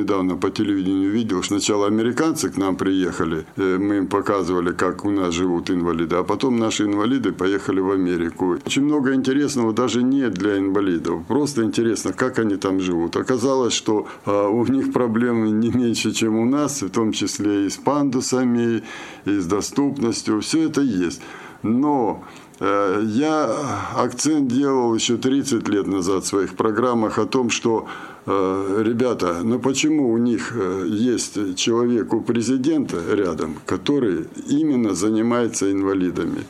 Недавно 0.00 0.36
по 0.36 0.50
телевидению 0.50 1.10
видел, 1.10 1.42
сначала 1.42 1.86
американцы 1.86 2.50
к 2.50 2.56
нам 2.58 2.76
приехали, 2.76 3.44
э, 3.56 3.78
мы 3.78 3.96
им 3.98 4.06
показывали, 4.06 4.72
как 4.72 5.04
у 5.04 5.10
нас 5.10 5.34
живут 5.34 5.70
инвалиды, 5.70 6.16
а 6.16 6.24
потом 6.24 6.58
наши 6.58 6.84
инвалиды 6.84 7.32
поехали 7.32 7.80
в 7.80 7.90
Америку. 7.90 8.58
Очень 8.66 8.84
много 8.84 9.14
интересного 9.14 9.72
даже 9.72 10.02
нет 10.02 10.32
для 10.34 10.58
инвалидов, 10.58 11.22
просто 11.28 11.62
интересно, 11.62 12.12
как 12.12 12.38
они 12.38 12.56
там 12.56 12.80
живут. 12.80 13.16
Оказалось, 13.16 13.72
что 13.72 14.06
а, 14.24 14.48
у 14.48 14.66
них 14.66 14.92
проблемы 14.92 15.50
не 15.50 15.70
меньше, 15.70 16.12
чем 16.12 16.36
у 16.36 16.44
нас, 16.44 16.82
в 16.82 16.90
том 16.90 17.12
числе 17.12 17.66
и 17.66 17.70
с 17.70 17.76
пандусами, 17.76 18.82
и 19.24 19.38
с 19.38 19.46
доступностью, 19.46 20.40
все 20.40 20.68
это 20.68 20.80
есть. 20.80 21.22
Но 21.62 22.24
я 22.60 23.56
акцент 23.96 24.48
делал 24.48 24.94
еще 24.94 25.16
30 25.16 25.66
лет 25.68 25.86
назад 25.86 26.24
в 26.24 26.26
своих 26.26 26.56
программах 26.56 27.18
о 27.18 27.24
том, 27.24 27.48
что 27.50 27.88
Э, 28.26 28.82
ребята, 28.84 29.40
но 29.42 29.58
почему 29.58 30.12
у 30.12 30.18
них 30.18 30.52
э, 30.54 30.84
есть 30.86 31.56
человек 31.56 32.12
у 32.12 32.20
президента 32.20 32.98
рядом, 33.10 33.56
который 33.64 34.26
именно 34.46 34.94
занимается 34.94 35.72
инвалидами? 35.72 36.44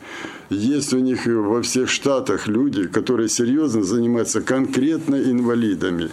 Есть 0.49 0.93
у 0.93 0.99
них 0.99 1.25
во 1.25 1.61
всех 1.61 1.89
штатах 1.89 2.47
люди, 2.47 2.87
которые 2.87 3.29
серьезно 3.29 3.83
занимаются 3.83 4.41
конкретно 4.41 5.15
инвалидами. 5.15 6.09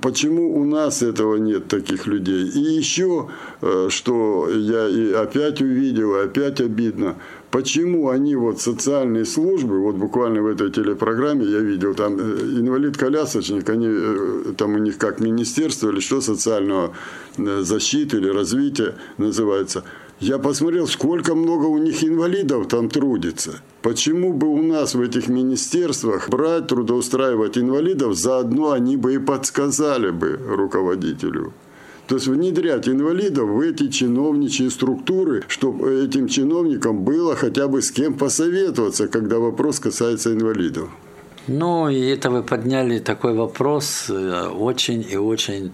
Почему 0.00 0.58
у 0.58 0.64
нас 0.64 1.02
этого 1.02 1.36
нет 1.36 1.68
таких 1.68 2.06
людей? 2.06 2.48
И 2.48 2.60
еще, 2.78 3.28
э, 3.60 3.88
что 3.90 4.48
я 4.48 4.88
и 4.88 5.12
опять 5.12 5.60
увидел, 5.60 6.16
и 6.16 6.24
опять 6.24 6.62
обидно, 6.62 7.16
почему 7.52 8.08
они 8.08 8.34
вот 8.34 8.60
социальные 8.60 9.24
службы, 9.24 9.78
вот 9.80 9.94
буквально 9.94 10.42
в 10.42 10.46
этой 10.46 10.72
телепрограмме 10.72 11.44
я 11.44 11.60
видел, 11.60 11.94
там 11.94 12.18
э, 12.18 12.60
инвалид-колясочник, 12.60 13.70
они, 13.70 13.86
э, 13.88 14.54
там 14.56 14.74
у 14.74 14.78
них 14.78 14.98
как 14.98 15.20
министерство 15.20 15.90
или 15.90 16.00
что 16.00 16.20
социального 16.20 16.92
защиты 17.36 18.16
или 18.16 18.28
развития 18.28 18.94
называется– 19.18 19.84
я 20.22 20.38
посмотрел, 20.38 20.86
сколько 20.86 21.34
много 21.34 21.66
у 21.66 21.78
них 21.78 22.04
инвалидов 22.04 22.68
там 22.68 22.88
трудится. 22.88 23.60
Почему 23.82 24.32
бы 24.32 24.46
у 24.46 24.62
нас 24.62 24.94
в 24.94 25.00
этих 25.00 25.26
министерствах 25.26 26.28
брать, 26.28 26.68
трудоустраивать 26.68 27.58
инвалидов, 27.58 28.14
заодно 28.14 28.70
они 28.70 28.96
бы 28.96 29.14
и 29.14 29.18
подсказали 29.18 30.10
бы 30.10 30.38
руководителю. 30.48 31.52
То 32.12 32.16
есть 32.16 32.28
внедрять 32.28 32.86
инвалидов 32.88 33.48
в 33.48 33.60
эти 33.60 33.88
чиновничьи 33.88 34.68
структуры, 34.68 35.44
чтобы 35.48 36.04
этим 36.04 36.28
чиновникам 36.28 37.04
было 37.04 37.34
хотя 37.34 37.68
бы 37.68 37.80
с 37.80 37.90
кем 37.90 38.18
посоветоваться, 38.18 39.08
когда 39.08 39.38
вопрос 39.38 39.80
касается 39.80 40.34
инвалидов. 40.34 40.90
Ну, 41.46 41.88
и 41.88 41.98
это 41.98 42.28
вы 42.28 42.42
подняли 42.42 42.98
такой 42.98 43.32
вопрос 43.32 44.10
э, 44.10 44.46
очень 44.48 45.06
и 45.10 45.16
очень 45.16 45.72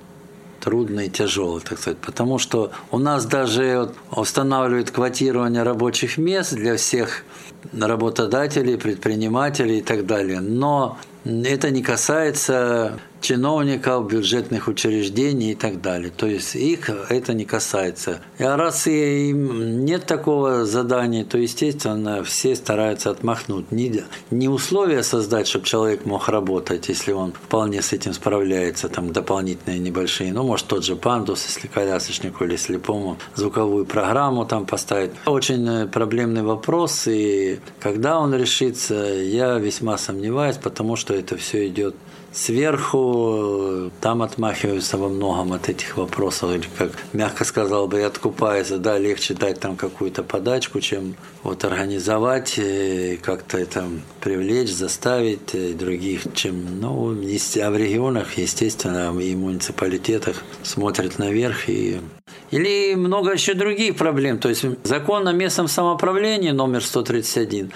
трудный 0.60 1.08
тяжелый, 1.08 1.60
так 1.60 1.80
сказать, 1.80 1.98
потому 1.98 2.38
что 2.38 2.70
у 2.92 2.98
нас 2.98 3.26
даже 3.26 3.90
устанавливают 4.12 4.92
квотирование 4.92 5.64
рабочих 5.64 6.18
мест 6.18 6.54
для 6.54 6.76
всех 6.76 7.24
работодателей, 7.72 8.76
предпринимателей 8.76 9.78
и 9.78 9.82
так 9.82 10.06
далее, 10.06 10.38
но 10.38 10.98
это 11.24 11.70
не 11.70 11.82
касается 11.82 13.00
чиновников 13.20 14.06
бюджетных 14.06 14.68
учреждений 14.68 15.52
и 15.52 15.54
так 15.54 15.80
далее. 15.80 16.10
То 16.14 16.26
есть 16.26 16.54
их 16.54 16.90
это 17.08 17.34
не 17.34 17.44
касается. 17.44 18.20
А 18.38 18.56
раз 18.56 18.86
им 18.86 19.84
нет 19.84 20.06
такого 20.06 20.64
задания, 20.64 21.24
то, 21.24 21.38
естественно, 21.38 22.22
все 22.22 22.54
стараются 22.54 23.10
отмахнуть. 23.10 23.70
Не, 23.72 24.04
не 24.30 24.48
условия 24.48 25.02
создать, 25.02 25.48
чтобы 25.48 25.66
человек 25.66 26.04
мог 26.04 26.28
работать, 26.28 26.88
если 26.88 27.12
он 27.12 27.32
вполне 27.32 27.82
с 27.82 27.92
этим 27.92 28.12
справляется, 28.12 28.88
там 28.88 29.12
дополнительные 29.12 29.78
небольшие, 29.78 30.32
ну, 30.32 30.42
может, 30.42 30.66
тот 30.66 30.84
же 30.84 30.96
пандус, 30.96 31.44
если 31.46 31.68
колясочнику 31.68 32.44
или 32.44 32.56
слепому, 32.56 33.18
звуковую 33.34 33.86
программу 33.86 34.44
там 34.44 34.66
поставить. 34.66 35.10
Очень 35.26 35.66
э, 35.68 35.86
проблемный 35.86 36.42
вопрос, 36.42 37.06
и 37.06 37.60
когда 37.80 38.18
он 38.18 38.34
решится, 38.34 38.94
я 38.94 39.58
весьма 39.58 39.98
сомневаюсь, 39.98 40.56
потому 40.56 40.96
что 40.96 41.14
это 41.14 41.36
все 41.36 41.66
идет 41.68 41.94
сверху, 42.38 43.90
там 44.00 44.22
отмахиваются 44.22 44.96
во 44.96 45.08
многом 45.08 45.52
от 45.52 45.68
этих 45.68 45.96
вопросов, 45.96 46.54
или 46.54 46.66
как 46.78 46.92
мягко 47.12 47.44
сказал 47.44 47.88
бы, 47.88 47.98
и 47.98 48.02
откупается, 48.02 48.78
да, 48.78 48.96
легче 48.98 49.34
дать 49.34 49.58
там 49.60 49.76
какую-то 49.76 50.22
подачку, 50.22 50.80
чем 50.80 51.16
вот 51.42 51.64
организовать, 51.64 52.58
э, 52.58 53.18
как-то 53.20 53.58
это 53.58 53.88
привлечь, 54.20 54.72
заставить 54.72 55.54
э, 55.54 55.72
других, 55.72 56.22
чем, 56.34 56.80
ну, 56.80 57.10
а 57.10 57.70
в 57.70 57.76
регионах, 57.76 58.38
естественно, 58.38 59.18
и 59.18 59.34
муниципалитетах 59.34 60.36
смотрят 60.62 61.18
наверх 61.18 61.68
и 61.68 62.00
или 62.50 62.94
много 62.94 63.32
еще 63.32 63.52
других 63.52 63.96
проблем. 63.96 64.38
То 64.38 64.48
есть 64.48 64.64
закон 64.82 65.28
о 65.28 65.32
местном 65.32 65.68
самоуправлении 65.68 66.50
номер 66.50 66.82
131 66.82 67.72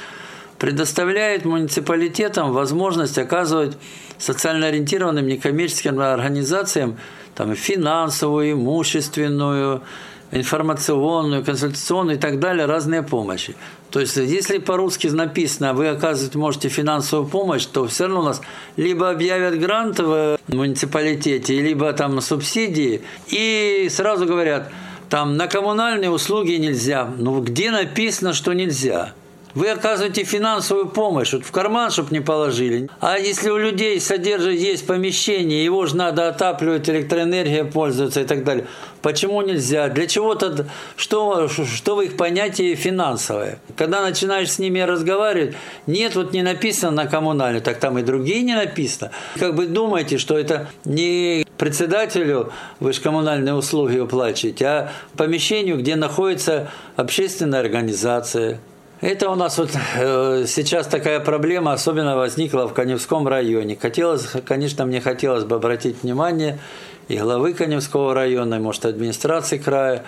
предоставляет 0.63 1.45
муниципалитетам 1.45 2.53
возможность 2.53 3.19
оказывать 3.19 3.77
социально 4.17 4.69
ориентированным 4.69 5.27
некоммерческим 5.27 5.99
организациям 5.99 6.99
там, 7.35 7.57
финансовую, 7.57 8.53
имущественную, 8.53 9.83
информационную, 10.31 11.45
консультационную 11.45 12.17
и 12.17 12.21
так 12.21 12.39
далее, 12.39 12.67
разные 12.67 13.03
помощи. 13.03 13.57
То 13.91 13.99
есть, 13.99 14.17
если 14.17 14.59
по-русски 14.59 15.09
написано, 15.09 15.75
вы 15.75 15.89
оказывать 15.89 16.37
можете 16.37 16.69
финансовую 16.69 17.29
помощь, 17.29 17.67
то 17.67 17.89
все 17.89 18.05
равно 18.05 18.21
у 18.21 18.25
нас 18.27 18.41
либо 18.77 19.11
объявят 19.11 19.59
грант 19.59 19.99
в 19.99 20.39
муниципалитете, 20.47 21.61
либо 21.61 21.93
там 21.93 22.21
субсидии, 22.21 23.03
и 23.27 23.89
сразу 23.91 24.27
говорят, 24.27 24.71
там 25.11 25.37
на 25.37 25.49
коммунальные 25.49 26.11
услуги 26.11 26.53
нельзя. 26.53 27.13
Ну, 27.19 27.41
где 27.41 27.73
написано, 27.73 28.33
что 28.33 28.53
нельзя? 28.53 29.13
Вы 29.55 29.69
оказываете 29.69 30.25
финансовую 30.25 30.89
помощь, 30.89 31.33
вот 31.33 31.45
в 31.45 31.51
карман, 31.51 31.91
чтобы 31.91 32.09
не 32.13 32.21
положили. 32.21 32.89
А 33.01 33.19
если 33.19 33.51
у 33.51 33.59
людей 33.59 34.01
содержит 34.01 34.59
есть 34.59 34.87
помещение, 34.87 35.65
его 35.65 35.85
же 35.87 35.97
надо 35.97 36.29
отапливать, 36.29 36.89
электроэнергия 36.89 37.65
пользоваться 37.65 38.21
и 38.21 38.25
так 38.25 38.45
далее. 38.45 38.67
Почему 39.03 39.43
нельзя? 39.43 39.89
Для 39.89 40.07
чего-то, 40.07 40.67
что, 40.97 41.49
что 41.49 41.97
в 41.97 42.01
их 42.01 42.17
понятии 42.17 42.75
финансовое? 42.75 43.59
Когда 43.77 44.01
начинаешь 44.03 44.53
с 44.53 44.59
ними 44.59 44.81
разговаривать, 44.81 45.55
нет, 45.87 46.15
вот 46.15 46.33
не 46.33 46.43
написано 46.43 46.93
на 46.93 47.07
коммунальную, 47.07 47.63
так 47.63 47.79
там 47.79 47.99
и 47.99 48.03
другие 48.03 48.43
не 48.43 48.55
написано. 48.55 49.11
Как 49.39 49.55
бы 49.55 49.67
думаете, 49.67 50.19
что 50.19 50.39
это 50.39 50.69
не 50.85 51.45
председателю, 51.59 52.53
вы 52.81 52.93
же 52.93 53.01
коммунальные 53.01 53.55
услуги 53.55 53.99
уплачиваете, 53.99 54.67
а 54.67 54.93
помещению, 55.17 55.79
где 55.79 55.97
находится 55.97 56.71
общественная 56.97 57.61
организация, 57.61 58.61
это 59.03 59.31
у 59.31 59.35
нас 59.35 59.59
вот 59.59 59.71
э, 59.97 60.45
сейчас 60.47 60.87
такая 60.87 61.19
проблема 61.19 61.73
особенно 61.73 62.17
возникла 62.17 62.69
в 62.69 62.73
Коневском 62.73 63.27
районе. 63.27 63.77
Хотелось, 63.77 64.29
конечно, 64.47 64.87
мне 64.87 65.01
хотелось 65.01 65.45
бы 65.45 65.57
обратить 65.57 66.03
внимание 66.03 66.61
и 67.09 67.19
главы 67.19 67.53
Коневского 67.53 68.15
района, 68.15 68.55
и, 68.55 68.59
может, 68.61 68.87
администрации 68.87 69.59
края, 69.59 70.05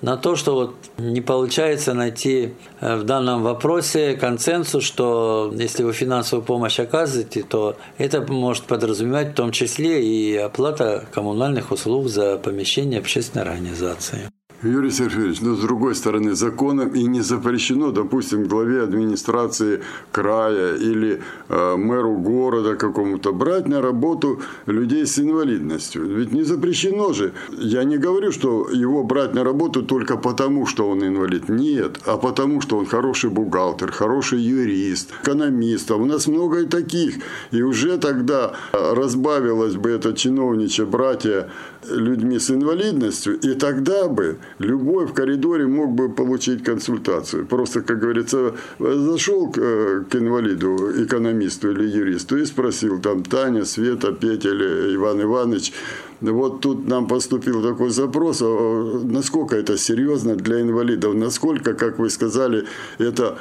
на 0.00 0.16
то, 0.16 0.34
что 0.36 0.54
вот 0.54 0.74
не 0.96 1.20
получается 1.20 1.92
найти 1.92 2.54
э, 2.80 2.96
в 2.96 3.04
данном 3.04 3.42
вопросе 3.42 4.14
консенсус, 4.14 4.84
что 4.84 5.52
если 5.54 5.82
вы 5.82 5.92
финансовую 5.92 6.42
помощь 6.42 6.80
оказываете, 6.80 7.42
то 7.42 7.76
это 7.98 8.22
может 8.22 8.64
подразумевать 8.64 9.32
в 9.32 9.34
том 9.34 9.52
числе 9.52 10.02
и 10.02 10.34
оплата 10.34 11.04
коммунальных 11.12 11.72
услуг 11.72 12.08
за 12.08 12.38
помещение 12.38 13.00
общественной 13.00 13.44
организации. 13.44 14.30
Юрий 14.62 14.90
Сергеевич, 14.90 15.40
но 15.40 15.54
с 15.54 15.60
другой 15.60 15.94
стороны, 15.94 16.34
законом 16.34 16.90
и 16.90 17.04
не 17.04 17.22
запрещено, 17.22 17.92
допустим, 17.92 18.44
главе 18.44 18.82
администрации 18.82 19.80
края 20.12 20.74
или 20.74 21.22
э, 21.48 21.76
мэру 21.76 22.18
города 22.18 22.76
какому-то 22.76 23.32
брать 23.32 23.68
на 23.68 23.80
работу 23.80 24.40
людей 24.66 25.06
с 25.06 25.18
инвалидностью. 25.18 26.04
Ведь 26.04 26.32
не 26.32 26.42
запрещено 26.42 27.14
же. 27.14 27.32
Я 27.58 27.84
не 27.84 27.96
говорю, 27.96 28.32
что 28.32 28.68
его 28.70 29.02
брать 29.02 29.32
на 29.34 29.44
работу 29.44 29.82
только 29.82 30.18
потому, 30.18 30.66
что 30.66 30.90
он 30.90 31.06
инвалид. 31.06 31.48
Нет, 31.48 31.98
а 32.04 32.18
потому, 32.18 32.60
что 32.60 32.76
он 32.76 32.84
хороший 32.84 33.30
бухгалтер, 33.30 33.90
хороший 33.92 34.40
юрист, 34.40 35.10
экономист. 35.22 35.90
А 35.90 35.96
у 35.96 36.04
нас 36.04 36.26
много 36.26 36.60
и 36.60 36.66
таких. 36.66 37.14
И 37.50 37.62
уже 37.62 37.96
тогда 37.96 38.52
разбавилось 38.72 39.76
бы 39.76 39.88
это 39.88 40.12
чиновничье 40.12 40.84
братья 40.84 41.48
людьми 41.88 42.38
с 42.38 42.50
инвалидностью, 42.50 43.38
и 43.40 43.54
тогда 43.54 44.08
бы 44.08 44.38
любой 44.60 45.06
в 45.06 45.14
коридоре 45.14 45.66
мог 45.66 45.90
бы 45.90 46.10
получить 46.10 46.62
консультацию. 46.62 47.46
Просто, 47.46 47.80
как 47.80 47.98
говорится, 47.98 48.54
зашел 48.78 49.50
к, 49.50 49.58
э, 49.58 50.04
к 50.08 50.14
инвалиду, 50.16 51.02
экономисту 51.02 51.70
или 51.70 51.88
юристу 51.88 52.36
и 52.36 52.44
спросил, 52.44 53.00
там, 53.00 53.22
Таня, 53.22 53.64
Света, 53.64 54.12
Петя 54.12 54.50
или 54.50 54.94
Иван 54.96 55.22
Иванович, 55.22 55.72
вот 56.20 56.60
тут 56.60 56.86
нам 56.86 57.06
поступил 57.06 57.62
такой 57.62 57.88
запрос, 57.88 58.42
а, 58.42 59.00
насколько 59.02 59.56
это 59.56 59.78
серьезно 59.78 60.36
для 60.36 60.60
инвалидов, 60.60 61.14
насколько, 61.14 61.72
как 61.72 61.98
вы 61.98 62.10
сказали, 62.10 62.66
это 62.98 63.38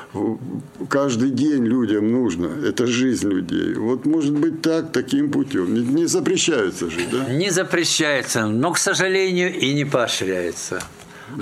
каждый 0.88 1.32
день 1.32 1.66
людям 1.66 2.12
нужно, 2.12 2.50
это 2.66 2.88
жизнь 2.88 3.30
людей. 3.30 3.74
Вот 3.74 4.06
может 4.06 4.34
быть 4.34 4.62
так, 4.62 4.94
таким 4.94 5.30
путем. 5.32 5.74
Не 5.96 6.06
запрещается 6.06 6.90
же, 6.90 7.00
да? 7.12 7.34
Не 7.34 7.50
запрещается, 7.50 8.46
но, 8.48 8.72
к 8.72 8.78
сожалению, 8.78 9.54
и 9.54 9.74
не 9.74 9.84
поощряется. 9.84 10.82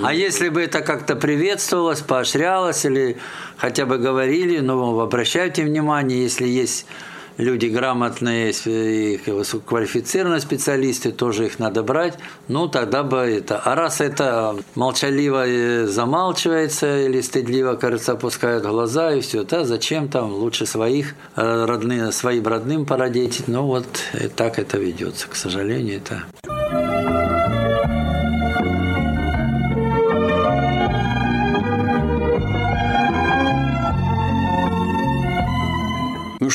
А 0.02 0.14
если 0.14 0.48
бы 0.48 0.62
это 0.62 0.80
как-то 0.80 1.16
приветствовалось, 1.16 2.00
поощрялось 2.00 2.84
или 2.84 3.18
хотя 3.56 3.86
бы 3.86 3.98
говорили, 3.98 4.58
ну, 4.58 5.00
обращайте 5.00 5.64
внимание, 5.64 6.22
если 6.22 6.46
есть 6.46 6.86
люди 7.38 7.66
грамотные, 7.66 8.52
и 8.66 9.20
высококвалифицированные 9.26 10.40
специалисты, 10.40 11.12
тоже 11.12 11.46
их 11.46 11.58
надо 11.58 11.82
брать, 11.82 12.18
ну 12.48 12.68
тогда 12.68 13.02
бы 13.02 13.18
это. 13.18 13.58
А 13.64 13.74
раз 13.74 14.00
это 14.00 14.56
молчаливо 14.74 15.86
замалчивается 15.86 17.06
или 17.06 17.20
стыдливо, 17.20 17.76
кажется, 17.76 18.12
опускают 18.12 18.64
глаза 18.64 19.12
и 19.12 19.20
все, 19.20 19.44
да 19.44 19.64
зачем 19.64 20.08
там, 20.08 20.32
лучше 20.32 20.66
своих 20.66 21.14
э, 21.36 21.64
родных, 21.64 22.12
своим 22.12 22.46
родным 22.46 22.84
породить. 22.84 23.44
Ну 23.46 23.62
вот 23.62 23.86
так 24.36 24.58
это 24.58 24.78
ведется, 24.78 25.28
к 25.28 25.36
сожалению, 25.36 25.98
это. 25.98 26.57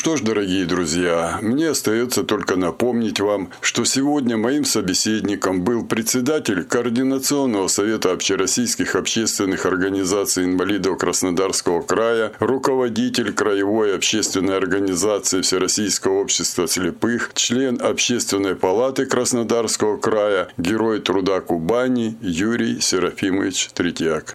Что 0.04 0.16
ж, 0.16 0.20
дорогие 0.20 0.66
друзья, 0.66 1.38
мне 1.40 1.70
остается 1.70 2.24
только 2.24 2.56
напомнить 2.56 3.20
вам, 3.20 3.48
что 3.62 3.86
сегодня 3.86 4.36
моим 4.36 4.66
собеседником 4.66 5.64
был 5.64 5.86
председатель 5.86 6.62
Координационного 6.64 7.68
совета 7.68 8.12
общероссийских 8.12 8.96
общественных 8.96 9.64
организаций 9.64 10.44
инвалидов 10.44 10.98
Краснодарского 10.98 11.80
края, 11.80 12.32
руководитель 12.38 13.32
Краевой 13.32 13.96
общественной 13.96 14.58
организации 14.58 15.40
Всероссийского 15.40 16.20
общества 16.20 16.68
слепых, 16.68 17.30
член 17.32 17.80
Общественной 17.80 18.56
палаты 18.56 19.06
Краснодарского 19.06 19.96
края, 19.96 20.48
герой 20.58 21.00
труда 21.00 21.40
Кубани 21.40 22.18
Юрий 22.20 22.78
Серафимович 22.78 23.70
Третьяк. 23.72 24.34